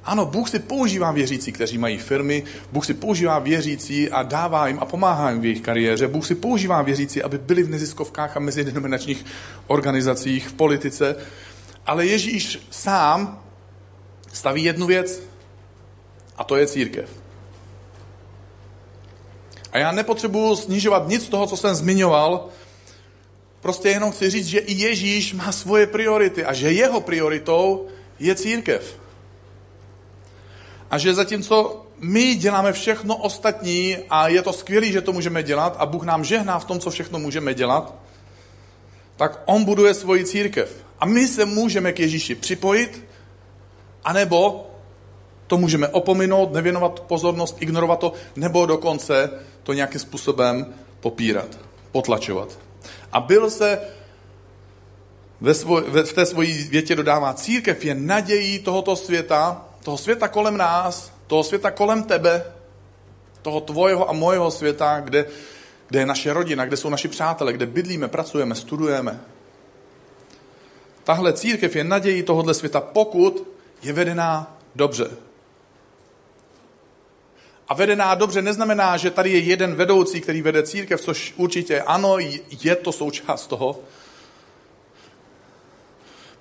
[0.05, 4.79] ano, Bůh si používá věřící, kteří mají firmy, Bůh si používá věřící a dává jim
[4.79, 6.09] a pomáhá jim v jejich kariéře.
[6.09, 9.25] Bůh si používá věřící, aby byli v neziskovkách a mezidenominačních
[9.67, 11.17] organizacích, v politice.
[11.87, 13.43] Ale Ježíš sám
[14.33, 15.23] staví jednu věc
[16.37, 17.11] a to je církev.
[19.73, 22.49] A já nepotřebuji snižovat nic z toho, co jsem zmiňoval,
[23.61, 27.87] prostě jenom chci říct, že i Ježíš má svoje priority a že jeho prioritou
[28.19, 29.01] je církev.
[30.91, 35.77] A že zatímco my děláme všechno ostatní a je to skvělé, že to můžeme dělat
[35.79, 37.95] a Bůh nám žehná v tom, co všechno můžeme dělat,
[39.17, 40.85] tak On buduje svoji církev.
[40.99, 43.05] A my se můžeme k Ježíši připojit,
[44.05, 44.67] anebo
[45.47, 49.31] to můžeme opominout, nevěnovat pozornost, ignorovat to, nebo dokonce
[49.63, 51.59] to nějakým způsobem popírat,
[51.93, 52.59] potlačovat.
[53.13, 53.79] A byl se
[55.41, 60.29] ve svoj, ve, v té svojí větě dodává, církev je nadějí tohoto světa, toho světa
[60.29, 62.45] kolem nás, toho světa kolem tebe,
[63.43, 65.27] toho tvojeho a mojeho světa, kde,
[65.89, 69.21] kde je naše rodina, kde jsou naši přátelé, kde bydlíme, pracujeme, studujeme.
[71.05, 73.49] Tahle církev je nadějí tohohle světa, pokud
[73.83, 75.11] je vedená dobře.
[77.69, 82.17] A vedená dobře neznamená, že tady je jeden vedoucí, který vede církev, což určitě ano,
[82.63, 83.79] je to součást toho.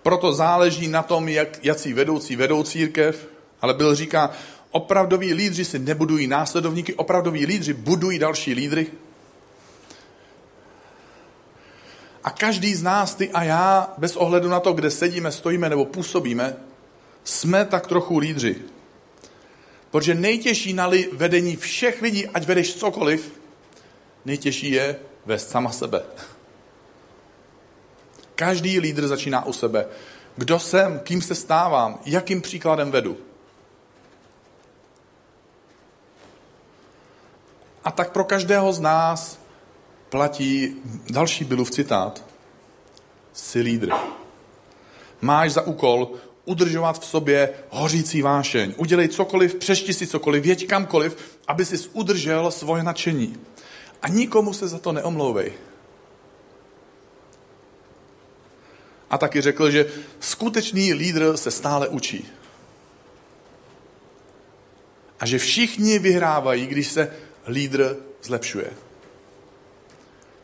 [0.03, 3.27] Proto záleží na tom, jak, jací vedoucí vedou církev,
[3.61, 4.31] ale byl říká,
[4.71, 8.87] opravdoví lídři si nebudují následovníky, opravdoví lídři budují další lídry.
[12.23, 15.85] A každý z nás, ty a já, bez ohledu na to, kde sedíme, stojíme nebo
[15.85, 16.55] působíme,
[17.23, 18.55] jsme tak trochu lídři.
[19.91, 23.39] Protože nejtěžší na vedení všech lidí, ať vedeš cokoliv,
[24.25, 26.01] nejtěžší je vést sama sebe.
[28.39, 29.85] Každý lídr začíná u sebe.
[30.35, 33.17] Kdo jsem, kým se stávám, jakým příkladem vedu.
[37.83, 39.39] A tak pro každého z nás
[40.09, 40.75] platí
[41.09, 42.23] další Billův citát.
[43.33, 43.91] Jsi lídr.
[45.21, 46.11] Máš za úkol
[46.45, 48.73] udržovat v sobě hořící vášeň.
[48.77, 53.37] Udělej cokoliv, přešti si cokoliv, věď kamkoliv, aby si udržel svoje nadšení.
[54.01, 55.68] A nikomu se za to neomlouvej.
[59.09, 59.85] A taky řekl, že
[60.19, 62.27] skutečný lídr se stále učí.
[65.19, 67.13] A že všichni vyhrávají, když se
[67.47, 68.71] lídr zlepšuje.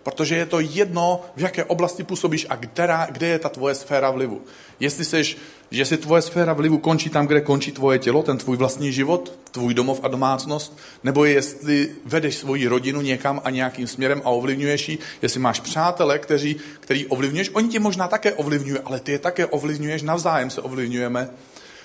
[0.06, 4.12] Protože je to jedno, v jaké oblasti působíš a která, kde je ta tvoje sféra
[4.12, 4.42] vlivu.
[4.80, 5.38] Jestli seš,
[5.72, 9.34] že si tvoje sféra vlivu končí tam, kde končí tvoje tělo, ten tvůj vlastní život,
[9.52, 14.90] tvůj domov a domácnost, nebo jestli vedeš svoji rodinu někam a nějakým směrem a ovlivňuješ
[14.90, 19.20] ji, jestli máš přátele, kteří, který ovlivňuješ, oni tě možná také ovlivňují, ale ty je
[19.20, 21.30] také ovlivňuješ, navzájem se ovlivňujeme.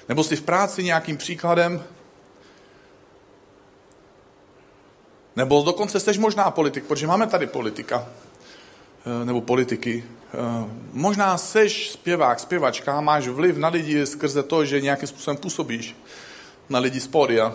[0.09, 1.83] Nebo jsi v práci nějakým příkladem,
[5.37, 8.07] Nebo dokonce jsi možná politik, protože máme tady politika,
[9.07, 10.05] eh, nebo politiky.
[10.05, 10.37] Eh,
[10.93, 15.97] možná seš zpěvák, zpěvačka, máš vliv na lidi skrze to, že nějakým způsobem působíš
[16.69, 17.55] na lidi z pódia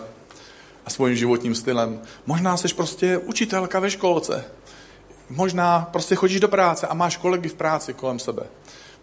[0.86, 2.02] a svým životním stylem.
[2.26, 4.44] Možná seš prostě učitelka ve školce.
[5.30, 8.46] Možná prostě chodíš do práce a máš kolegy v práci kolem sebe.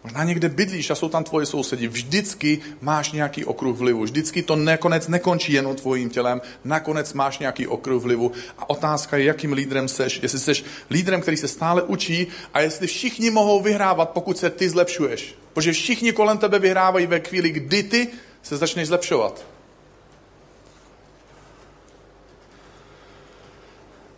[0.03, 1.87] Možná někde bydlíš a jsou tam tvoji sousedi.
[1.87, 4.03] Vždycky máš nějaký okruh vlivu.
[4.03, 6.41] Vždycky to nakonec nekončí jenom tvojím tělem.
[6.63, 8.31] Nakonec máš nějaký okruh vlivu.
[8.57, 10.19] A otázka je, jakým lídrem seš.
[10.23, 14.69] Jestli seš lídrem, který se stále učí a jestli všichni mohou vyhrávat, pokud se ty
[14.69, 15.35] zlepšuješ.
[15.53, 18.07] Protože všichni kolem tebe vyhrávají ve chvíli, kdy ty
[18.43, 19.52] se začneš zlepšovat.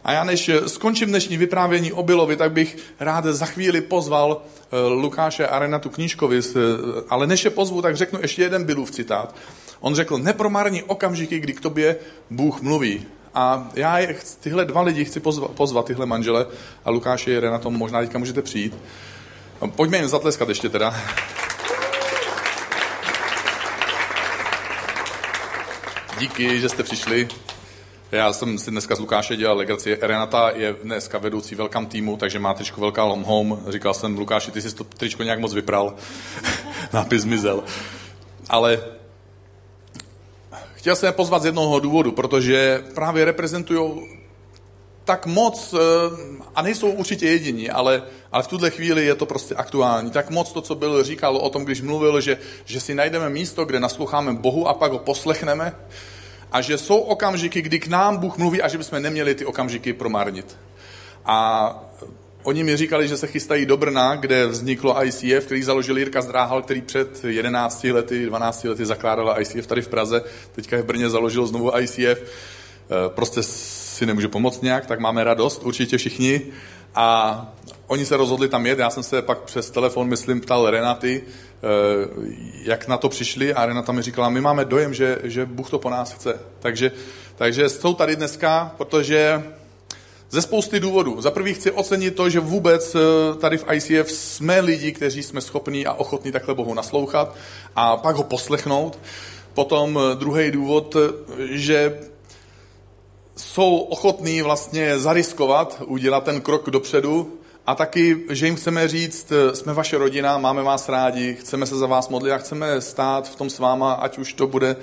[0.05, 4.77] A já než skončím dnešní vyprávění o Bilovi, tak bych rád za chvíli pozval eh,
[4.87, 6.59] Lukáše a Renatu Knížkovi, eh,
[7.09, 9.35] ale než je pozvu, tak řeknu ještě jeden Bilův citát.
[9.79, 11.95] On řekl, nepromarní okamžiky, kdy k tobě
[12.29, 13.05] Bůh mluví.
[13.33, 13.99] A já
[14.39, 16.45] tyhle dva lidi chci pozvat, pozvat tyhle manžele
[16.85, 18.73] a Lukáše a Renatu možná teďka můžete přijít.
[19.75, 20.95] Pojďme jim zatleskat ještě teda.
[26.19, 27.27] Díky, že jste přišli.
[28.11, 29.97] Já jsem si dneska z Lukáše dělal legraci.
[30.01, 33.63] Renata je dneska vedoucí velkám týmu, takže má tričko velká long home.
[33.67, 35.95] Říkal jsem, Lukáši, ty jsi to tričko nějak moc vypral.
[36.93, 37.63] Nápis zmizel.
[38.49, 38.83] Ale
[40.73, 43.91] chtěl jsem je pozvat z jednoho důvodu, protože právě reprezentují
[45.05, 45.77] tak moc, eh,
[46.55, 50.11] a nejsou určitě jediní, ale, ale v tuhle chvíli je to prostě aktuální.
[50.11, 53.65] Tak moc to, co byl říkal o tom, když mluvil, že, že si najdeme místo,
[53.65, 55.75] kde nasloucháme Bohu a pak ho poslechneme,
[56.55, 59.93] a že jsou okamžiky, kdy k nám Bůh mluví a že bychom neměli ty okamžiky
[59.93, 60.57] promarnit.
[61.25, 61.69] A
[62.43, 66.61] oni mi říkali, že se chystají do Brna, kde vzniklo ICF, který založil Jirka Zdráhal,
[66.61, 70.23] který před 11 lety, 12 lety zakládal ICF tady v Praze.
[70.51, 71.99] Teďka v Brně založil znovu ICF.
[71.99, 72.19] E,
[73.07, 76.41] prostě si nemůžu pomoct nějak, tak máme radost, určitě všichni.
[76.95, 77.47] A
[77.87, 81.23] oni se rozhodli tam jet, já jsem se pak přes telefon, myslím, ptal Renaty,
[81.65, 82.07] Eh,
[82.63, 85.79] jak na to přišli a Renata mi říkala, my máme dojem, že, že Bůh to
[85.79, 86.39] po nás chce.
[86.59, 86.91] Takže,
[87.35, 89.43] takže jsou tady dneska, protože
[90.29, 91.21] ze spousty důvodů.
[91.21, 92.99] Za prvý chci ocenit to, že vůbec eh,
[93.35, 97.35] tady v ICF jsme lidi, kteří jsme schopní a ochotní takhle Bohu naslouchat
[97.75, 98.99] a pak ho poslechnout.
[99.53, 100.95] Potom eh, druhý důvod,
[101.49, 101.99] že
[103.35, 109.55] jsou ochotní vlastně zariskovat, udělat ten krok dopředu, a taky, že jim chceme říct, eh,
[109.55, 113.35] jsme vaše rodina, máme vás rádi, chceme se za vás modlit a chceme stát v
[113.35, 114.75] tom s váma, ať už to bude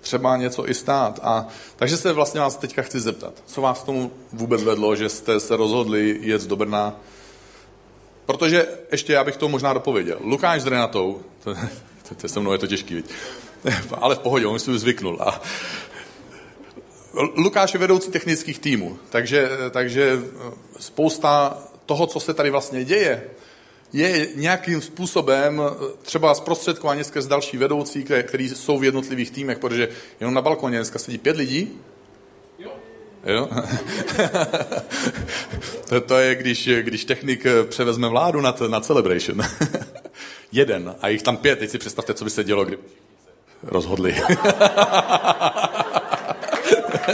[0.00, 1.20] třeba něco i stát.
[1.22, 1.46] A,
[1.76, 5.56] takže se vlastně vás teďka chci zeptat, co vás tomu vůbec vedlo, že jste se
[5.56, 6.96] rozhodli jet do Brna
[8.26, 10.18] Protože ještě já bych to možná dopověděl.
[10.20, 11.54] Lukáš s Renatou, to,
[12.08, 13.04] to, to se mnou je to těžký,
[14.00, 15.18] ale v pohodě, on si to zvyknul.
[15.22, 15.40] A
[17.16, 20.18] Lukáš je vedoucí technických týmů, takže, takže
[20.80, 23.24] spousta toho, co se tady vlastně děje,
[23.92, 25.62] je nějakým způsobem
[26.02, 29.88] třeba zprostředkovaně skrz další vedoucí, kteří jsou v jednotlivých týmech, protože
[30.20, 31.72] jenom na balkoně dneska sedí pět lidí.
[32.58, 32.70] Jo.
[33.24, 33.48] jo?
[35.88, 39.42] to, to je, když, když technik převezme vládu na, na Celebration.
[40.52, 40.94] Jeden.
[41.00, 41.58] A jich tam pět.
[41.58, 42.82] Teď si představte, co by se dělo, kdyby
[43.62, 44.16] rozhodli.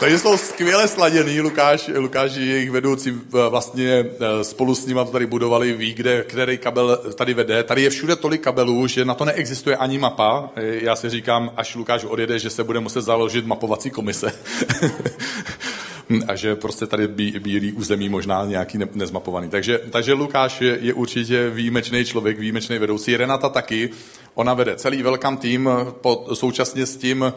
[0.00, 5.72] Takže jsou skvěle sladěný, Lukáš, Lukáš jejich vedoucí vlastně e, spolu s nimi tady budovali,
[5.72, 7.62] ví, kde, který kabel tady vede.
[7.62, 10.50] Tady je všude tolik kabelů, že na to neexistuje ani mapa.
[10.56, 14.32] E, já si říkám, až Lukáš odjede, že se bude muset založit mapovací komise.
[16.28, 19.48] a že prostě tady bí, bílý území možná nějaký ne, nezmapovaný.
[19.48, 23.16] Takže, takže Lukáš je, je určitě výjimečný člověk, výjimečný vedoucí.
[23.16, 23.90] Renata taky.
[24.36, 25.70] Ona vede celý velkám tým,
[26.00, 27.32] pod, současně s tím e,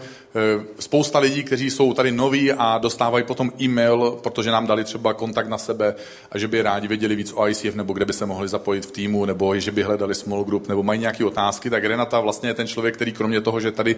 [0.80, 5.48] spousta lidí, kteří jsou tady noví a dostávají potom e-mail, protože nám dali třeba kontakt
[5.48, 5.96] na sebe
[6.32, 8.92] a že by rádi věděli víc o ICF, nebo kde by se mohli zapojit v
[8.92, 12.54] týmu, nebo že by hledali small group, nebo mají nějaké otázky, tak Renata vlastně je
[12.54, 13.96] ten člověk, který kromě toho, že tady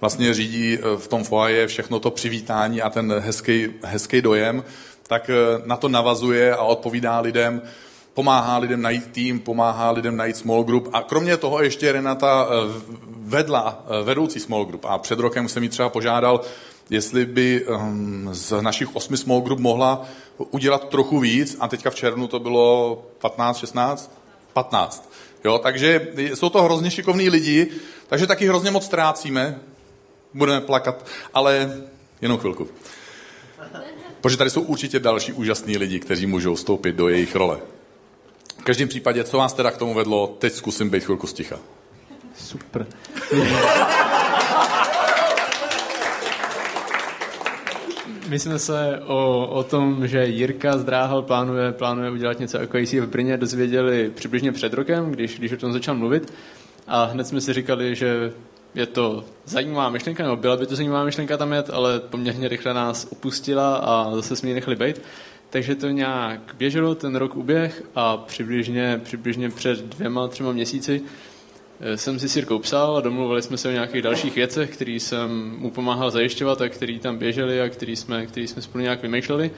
[0.00, 4.64] vlastně řídí e, v tom foaje všechno to přivítání a ten hezký, hezký dojem,
[5.06, 5.34] tak e,
[5.64, 7.62] na to navazuje a odpovídá lidem,
[8.18, 12.54] pomáhá lidem najít tým, pomáhá lidem najít small group a kromě toho ještě Renata eh,
[13.06, 16.40] vedla eh, vedoucí small group a před rokem jsem ji třeba požádal,
[16.90, 20.04] jestli by ehm, z našich osmi small group mohla
[20.50, 24.18] udělat trochu víc a teďka v červnu to bylo 15, 16?
[24.52, 25.12] 15.
[25.44, 27.68] Jo, takže jsou to hrozně šikovní lidi,
[28.08, 29.58] takže taky hrozně moc ztrácíme,
[30.34, 31.82] budeme plakat, ale
[32.20, 32.68] jenom chvilku.
[34.20, 37.77] Protože tady jsou určitě další úžasní lidi, kteří můžou vstoupit do jejich role.
[38.58, 41.58] V každém případě, co vás teda k tomu vedlo, teď zkusím být chvilku sticha.
[42.36, 42.86] Super.
[48.28, 53.06] My jsme se o, o tom, že Jirka zdráhal plánuje, plánuje udělat něco jako v
[53.06, 56.32] Brně, dozvěděli přibližně před rokem, když, když o tom začal mluvit.
[56.86, 58.32] A hned jsme si říkali, že
[58.74, 62.74] je to zajímavá myšlenka, nebo byla by to zajímavá myšlenka tam jet, ale poměrně rychle
[62.74, 65.00] nás opustila a zase jsme ji nechali být.
[65.50, 71.02] Takže to nějak běželo, ten rok uběh a přibližně, přibližně před dvěma, třema měsíci
[71.80, 75.56] eh, jsem si s psal a domluvili jsme se o nějakých dalších věcech, které jsem
[75.58, 79.50] mu pomáhal zajišťovat a které tam běžely a které jsme, který jsme spolu nějak vymýšleli.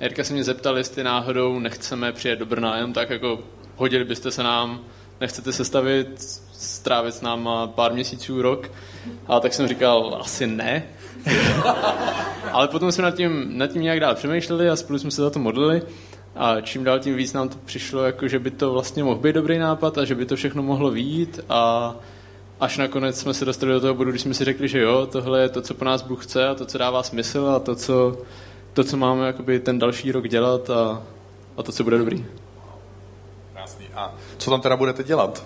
[0.00, 3.40] A Jirka se mě zeptal, jestli náhodou nechceme přijet do Brna, jen tak jako
[3.76, 4.84] hodili byste se nám,
[5.20, 6.08] nechcete se stavit,
[6.52, 8.70] strávit s náma pár měsíců, rok.
[9.26, 10.86] A tak jsem říkal, asi ne,
[12.52, 15.30] Ale potom jsme nad tím, nad tím nějak dál přemýšleli a spolu jsme se za
[15.30, 15.82] to modlili.
[16.36, 19.32] A čím dál tím víc nám to přišlo, jako že by to vlastně mohl být
[19.32, 21.94] dobrý nápad a že by to všechno mohlo výjít a
[22.60, 25.40] až nakonec jsme se dostali do toho bodu, když jsme si řekli, že jo, tohle
[25.40, 28.18] je to, co po nás Bůh chce a to, co dává smysl a to, co,
[28.72, 31.02] to, co máme jakoby ten další rok dělat a,
[31.56, 32.26] a to, co bude dobrý.
[33.52, 33.86] Krásný.
[33.94, 35.44] A co tam teda budete dělat?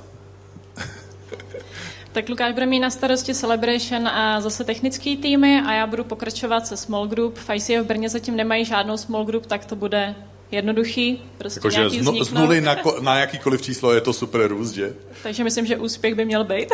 [2.13, 6.67] Tak Lukáš bude mít na starosti Celebration a zase technický týmy a já budu pokračovat
[6.67, 7.39] se small group.
[7.39, 10.15] V ICF v Brně zatím nemají žádnou small group, tak to bude
[10.51, 11.23] jednoduchý.
[11.39, 14.95] Prostě Jakože z, z nuly na, na jakýkoliv číslo je to super růst, že?
[15.23, 16.69] Takže myslím, že úspěch by měl být.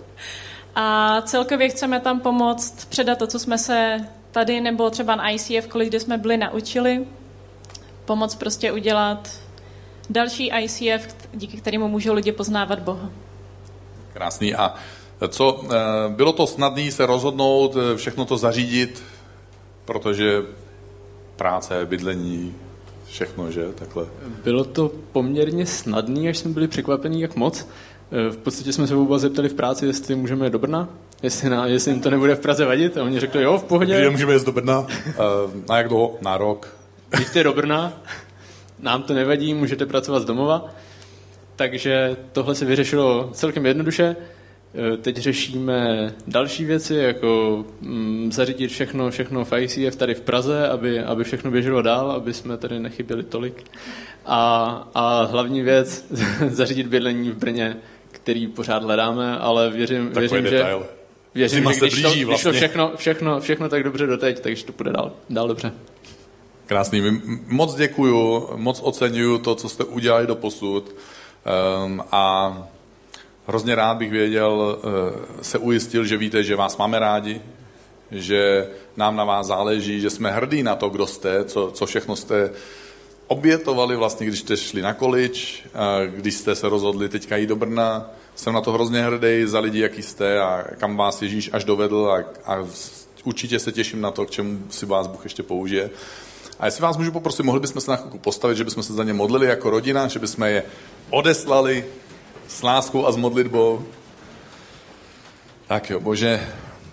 [0.74, 4.00] a celkově chceme tam pomoct předat to, co jsme se
[4.30, 7.06] tady nebo třeba na ICF, kolik kde jsme byli naučili.
[8.04, 9.28] Pomoct prostě udělat
[10.10, 13.10] další ICF, díky kterému můžou lidi poznávat Boha.
[14.16, 14.54] Krásný.
[14.54, 14.74] A
[15.28, 15.76] co, eh,
[16.08, 19.02] bylo to snadné se rozhodnout, eh, všechno to zařídit,
[19.84, 20.42] protože
[21.36, 22.54] práce, bydlení,
[23.06, 23.64] všechno, že?
[23.74, 24.06] Takhle.
[24.44, 27.68] Bylo to poměrně snadné, až jsme byli překvapení, jak moc.
[28.12, 30.88] Eh, v podstatě jsme se vůbec zeptali v práci, jestli můžeme do Brna,
[31.22, 32.96] jestli, na, jestli jim to nebude v Praze vadit.
[32.96, 34.00] A oni řekli, jo, v pohodě.
[34.00, 34.86] Kdy můžeme jít do Brna?
[35.68, 36.18] Na jak dlouho?
[36.20, 36.76] Na rok.
[37.14, 37.92] Jděte do Brna,
[38.78, 40.70] nám to nevadí, můžete pracovat z domova.
[41.56, 44.16] Takže tohle se vyřešilo celkem jednoduše.
[44.94, 50.68] E, teď řešíme další věci, jako mm, zařídit všechno, všechno v ICF tady v Praze,
[50.68, 53.64] aby, aby všechno běželo dál, aby jsme tady nechyběli tolik.
[54.26, 56.06] A, a hlavní věc,
[56.48, 57.76] zařídit bydlení v Brně,
[58.10, 60.80] který pořád hledáme, ale věřím, Takový věřím detail.
[60.80, 60.86] že,
[61.34, 62.28] věřím, že když, blíží, to, vlastně.
[62.28, 65.72] když to všechno, všechno, všechno tak dobře doteď, takže to půjde dál, dál dobře.
[66.66, 67.20] Krásný.
[67.46, 70.94] Moc děkuju, moc oceňuju to, co jste udělali do posud.
[71.46, 72.56] Um, a
[73.46, 74.92] hrozně rád bych věděl, uh,
[75.42, 77.40] se ujistil, že víte, že vás máme rádi,
[78.10, 82.16] že nám na vás záleží, že jsme hrdí na to, kdo jste, co, co všechno
[82.16, 82.50] jste
[83.26, 85.66] obětovali vlastně, když jste šli na količ,
[86.06, 88.10] když jste se rozhodli teďka jít do Brna.
[88.34, 92.10] Jsem na to hrozně hrdý za lidi, jaký jste a kam vás Ježíš až dovedl
[92.10, 92.66] a, a
[93.24, 95.90] určitě se těším na to, k čemu si vás Bůh ještě použije.
[96.58, 99.04] A jestli vás můžu poprosit, mohli bychom se na chvilku postavit, že bychom se za
[99.04, 100.62] ně modlili jako rodina, že bychom je
[101.10, 101.84] odeslali
[102.48, 103.82] s láskou a s modlitbou.
[105.66, 106.48] Tak jo, Bože,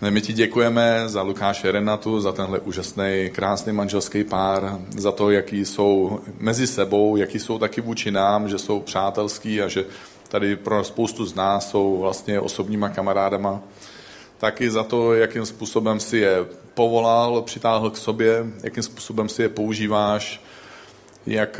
[0.10, 5.66] my ti děkujeme za Lukáše Renatu, za tenhle úžasný, krásný manželský pár, za to, jaký
[5.66, 9.86] jsou mezi sebou, jaký jsou taky vůči nám, že jsou přátelský a že
[10.28, 13.62] tady pro spoustu z nás jsou vlastně osobníma kamarádama.
[14.44, 19.50] Taky za to, jakým způsobem si je povolal, přitáhl k sobě, jakým způsobem si je
[19.50, 20.42] používáš,
[21.26, 21.60] jak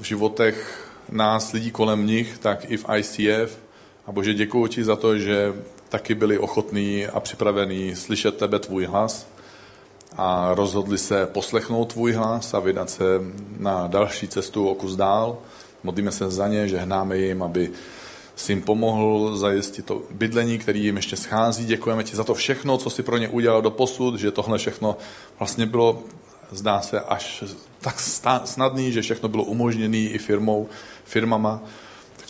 [0.00, 3.58] v životech nás, lidí kolem nich, tak i v ICF.
[4.06, 5.54] A Bože, děkuji ti za to, že
[5.88, 9.26] taky byli ochotní a připravení slyšet tebe, tvůj hlas
[10.16, 13.04] a rozhodli se poslechnout tvůj hlas a vydat se
[13.58, 15.38] na další cestu o kus dál.
[15.82, 17.70] Modlíme se za ně, že hnáme jim, aby
[18.40, 21.64] si jim pomohl zajistit to bydlení, který jim ještě schází.
[21.64, 24.96] Děkujeme ti za to všechno, co si pro ně udělal do posud, že tohle všechno
[25.38, 26.02] vlastně bylo,
[26.50, 27.44] zdá se, až
[27.80, 28.00] tak
[28.44, 30.68] snadný, že všechno bylo umožněné i firmou,
[31.04, 31.62] firmama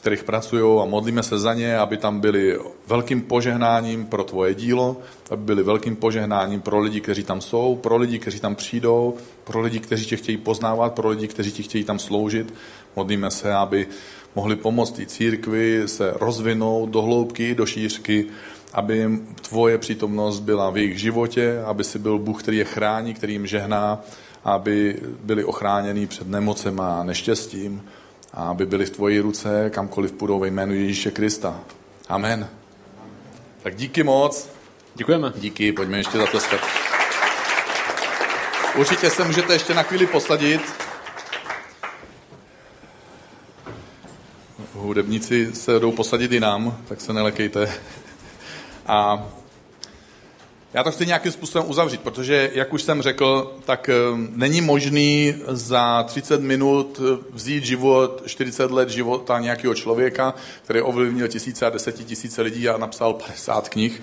[0.01, 4.96] kterých pracují a modlíme se za ně, aby tam byli velkým požehnáním pro tvoje dílo,
[5.30, 9.61] aby byli velkým požehnáním pro lidi, kteří tam jsou, pro lidi, kteří tam přijdou, pro
[9.61, 12.55] lidi, kteří tě chtějí poznávat, pro lidi, kteří ti chtějí tam sloužit.
[12.96, 13.86] Modlíme se, aby
[14.36, 18.26] mohli pomoct i církvi se rozvinout do hloubky, do šířky,
[18.72, 19.09] aby
[19.48, 23.46] tvoje přítomnost byla v jejich životě, aby si byl Bůh, který je chrání, který jim
[23.46, 24.01] žehná,
[24.44, 27.82] aby byli ochráněni před nemocem a neštěstím
[28.35, 31.61] a aby byli v tvoji ruce, kamkoliv půjdou ve jménu Ježíše Krista.
[32.09, 32.49] Amen.
[33.62, 34.49] Tak díky moc.
[34.95, 35.33] Děkujeme.
[35.37, 36.61] Díky, pojďme ještě zatleskat.
[38.76, 40.61] Určitě se můžete ještě na chvíli posadit.
[44.74, 47.74] Hudebníci se jdou posadit i nám, tak se nelekejte.
[48.87, 49.26] A
[50.74, 53.94] já to chci nějakým způsobem uzavřít, protože, jak už jsem řekl, tak eh,
[54.34, 61.28] není možný za 30 minut eh, vzít život, 40 let života nějakého člověka, který ovlivnil
[61.28, 64.02] tisíce a desetitisíce lidí a napsal 50 knih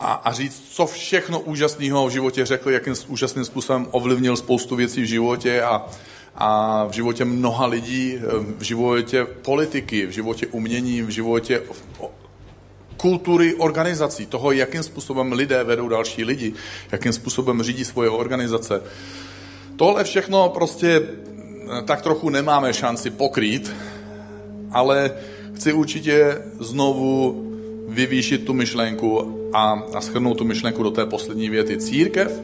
[0.00, 5.02] a, a říct, co všechno úžasného v životě řekl, jakým úžasným způsobem ovlivnil spoustu věcí
[5.02, 5.86] v životě a,
[6.34, 8.20] a v životě mnoha lidí, eh,
[8.58, 11.62] v životě politiky, v životě umění, v životě
[13.00, 16.52] kultury organizací, toho, jakým způsobem lidé vedou další lidi,
[16.92, 18.82] jakým způsobem řídí svoje organizace.
[19.76, 23.72] Tohle všechno prostě eh, tak trochu nemáme šanci pokrýt,
[24.70, 25.12] ale
[25.54, 27.46] chci určitě znovu
[27.88, 31.76] vyvýšit tu myšlenku a, a schrnout tu myšlenku do té poslední věty.
[31.76, 32.40] Církev,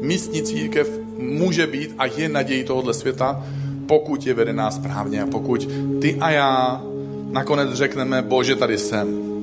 [0.00, 3.42] místní církev může být a je nadějí tohoto světa,
[3.86, 5.68] pokud je vedená správně a pokud
[6.00, 6.82] ty a já
[7.30, 9.35] nakonec řekneme, Bože, tady jsem.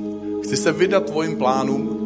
[0.54, 2.00] Chci se vydat tvojim plánům,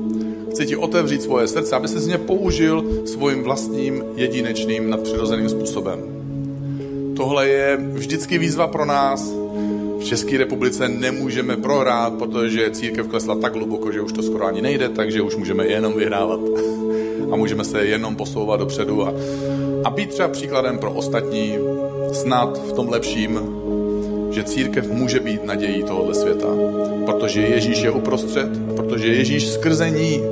[0.52, 6.00] chci ti otevřít svoje srdce, aby se z ně použil svým vlastním jedinečným nadpřirozeným způsobem.
[7.16, 9.34] Tohle je vždycky výzva pro nás.
[10.00, 14.62] V České republice nemůžeme prohrát, protože církev klesla tak hluboko, že už to skoro ani
[14.62, 16.40] nejde, takže už můžeme jenom vyhrávat.
[17.32, 19.14] A můžeme se jenom posouvat dopředu a,
[19.84, 21.56] a být třeba příkladem pro ostatní,
[22.14, 23.57] snad v tom lepším,
[24.38, 26.48] že církev může být nadějí tohoto světa,
[27.06, 30.24] protože Ježíš je uprostřed, protože Ježíš skrze ní,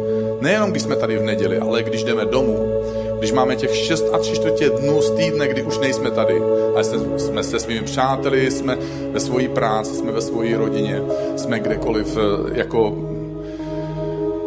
[0.41, 2.81] nejenom když jsme tady v neděli, ale když jdeme domů,
[3.19, 6.41] když máme těch 6 a 3 čtvrtě dnů z týdne, kdy už nejsme tady,
[6.75, 6.83] ale
[7.17, 8.77] jsme se svými přáteli, jsme
[9.11, 11.01] ve své práci, jsme ve své rodině,
[11.35, 12.95] jsme kdekoliv eh, jako,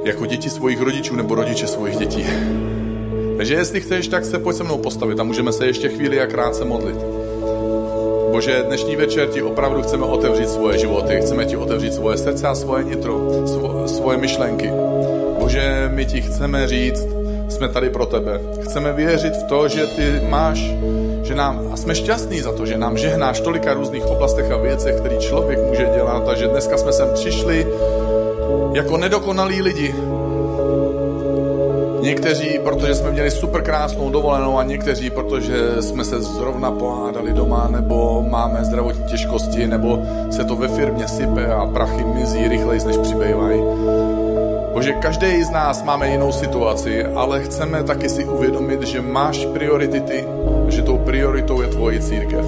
[0.05, 2.27] jako děti svých rodičů nebo rodiče svých dětí.
[3.37, 6.27] Takže jestli chceš, tak se pojď se mnou postavit a můžeme se ještě chvíli a
[6.27, 7.18] krátce modlit.
[8.33, 12.55] Bože, dnešní večer ti opravdu chceme otevřít svoje životy, chceme ti otevřít svoje srdce a
[12.55, 14.71] svoje nitro, svo, svoje myšlenky.
[15.39, 17.07] Bože, my ti chceme říct,
[17.49, 18.41] jsme tady pro tebe.
[18.61, 20.59] Chceme věřit v to, že ty máš,
[21.23, 24.95] že nám, a jsme šťastní za to, že nám žehnáš tolika různých oblastech a věcech,
[24.95, 27.67] který člověk může dělat, takže dneska jsme sem přišli
[28.73, 29.95] jako nedokonalí lidi,
[32.01, 37.69] Někteří, protože jsme měli super krásnou dovolenou a někteří, protože jsme se zrovna pohádali doma,
[37.71, 39.99] nebo máme zdravotní těžkosti, nebo
[40.31, 43.63] se to ve firmě sype a prachy mizí rychleji, než přibývají.
[44.73, 50.01] Bože, každý z nás máme jinou situaci, ale chceme taky si uvědomit, že máš priority
[50.01, 50.25] ty,
[50.69, 52.45] že tou prioritou je tvoje církev.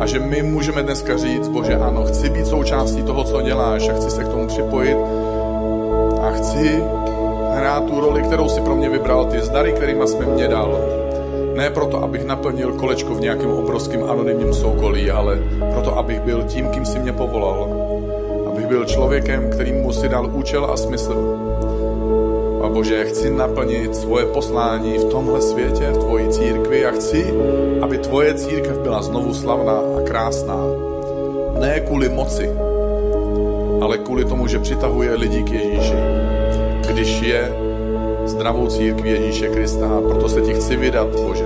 [0.00, 3.92] A že my můžeme dneska říct, Bože, ano, chci být součástí toho, co děláš a
[3.92, 4.96] chci se k tomu připojit
[6.22, 6.82] a chci
[7.58, 10.78] hrát tu roli, kterou si pro mě vybral, ty zdary, kterýma jsme mě dal.
[11.56, 15.38] Ne proto, abych naplnil kolečko v nějakém obrovském anonymním soukolí, ale
[15.72, 17.68] proto, abych byl tím, kým si mě povolal.
[18.46, 21.38] Abych byl člověkem, kterým si dal účel a smysl.
[22.64, 27.34] A Bože, chci naplnit svoje poslání v tomhle světě, v tvoji církvi a chci,
[27.80, 30.58] aby tvoje církev byla znovu slavná a krásná.
[31.58, 32.50] Ne kvůli moci,
[33.80, 36.37] ale kvůli tomu, že přitahuje lidi k Ježíši.
[36.88, 37.52] Když je
[38.24, 39.88] zdravou církví Ježíše Krista.
[39.88, 41.44] A proto se ti chci vydat, Bože.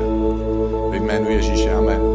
[0.91, 1.73] Ve jménu Ježíše.
[1.73, 2.12] Amen.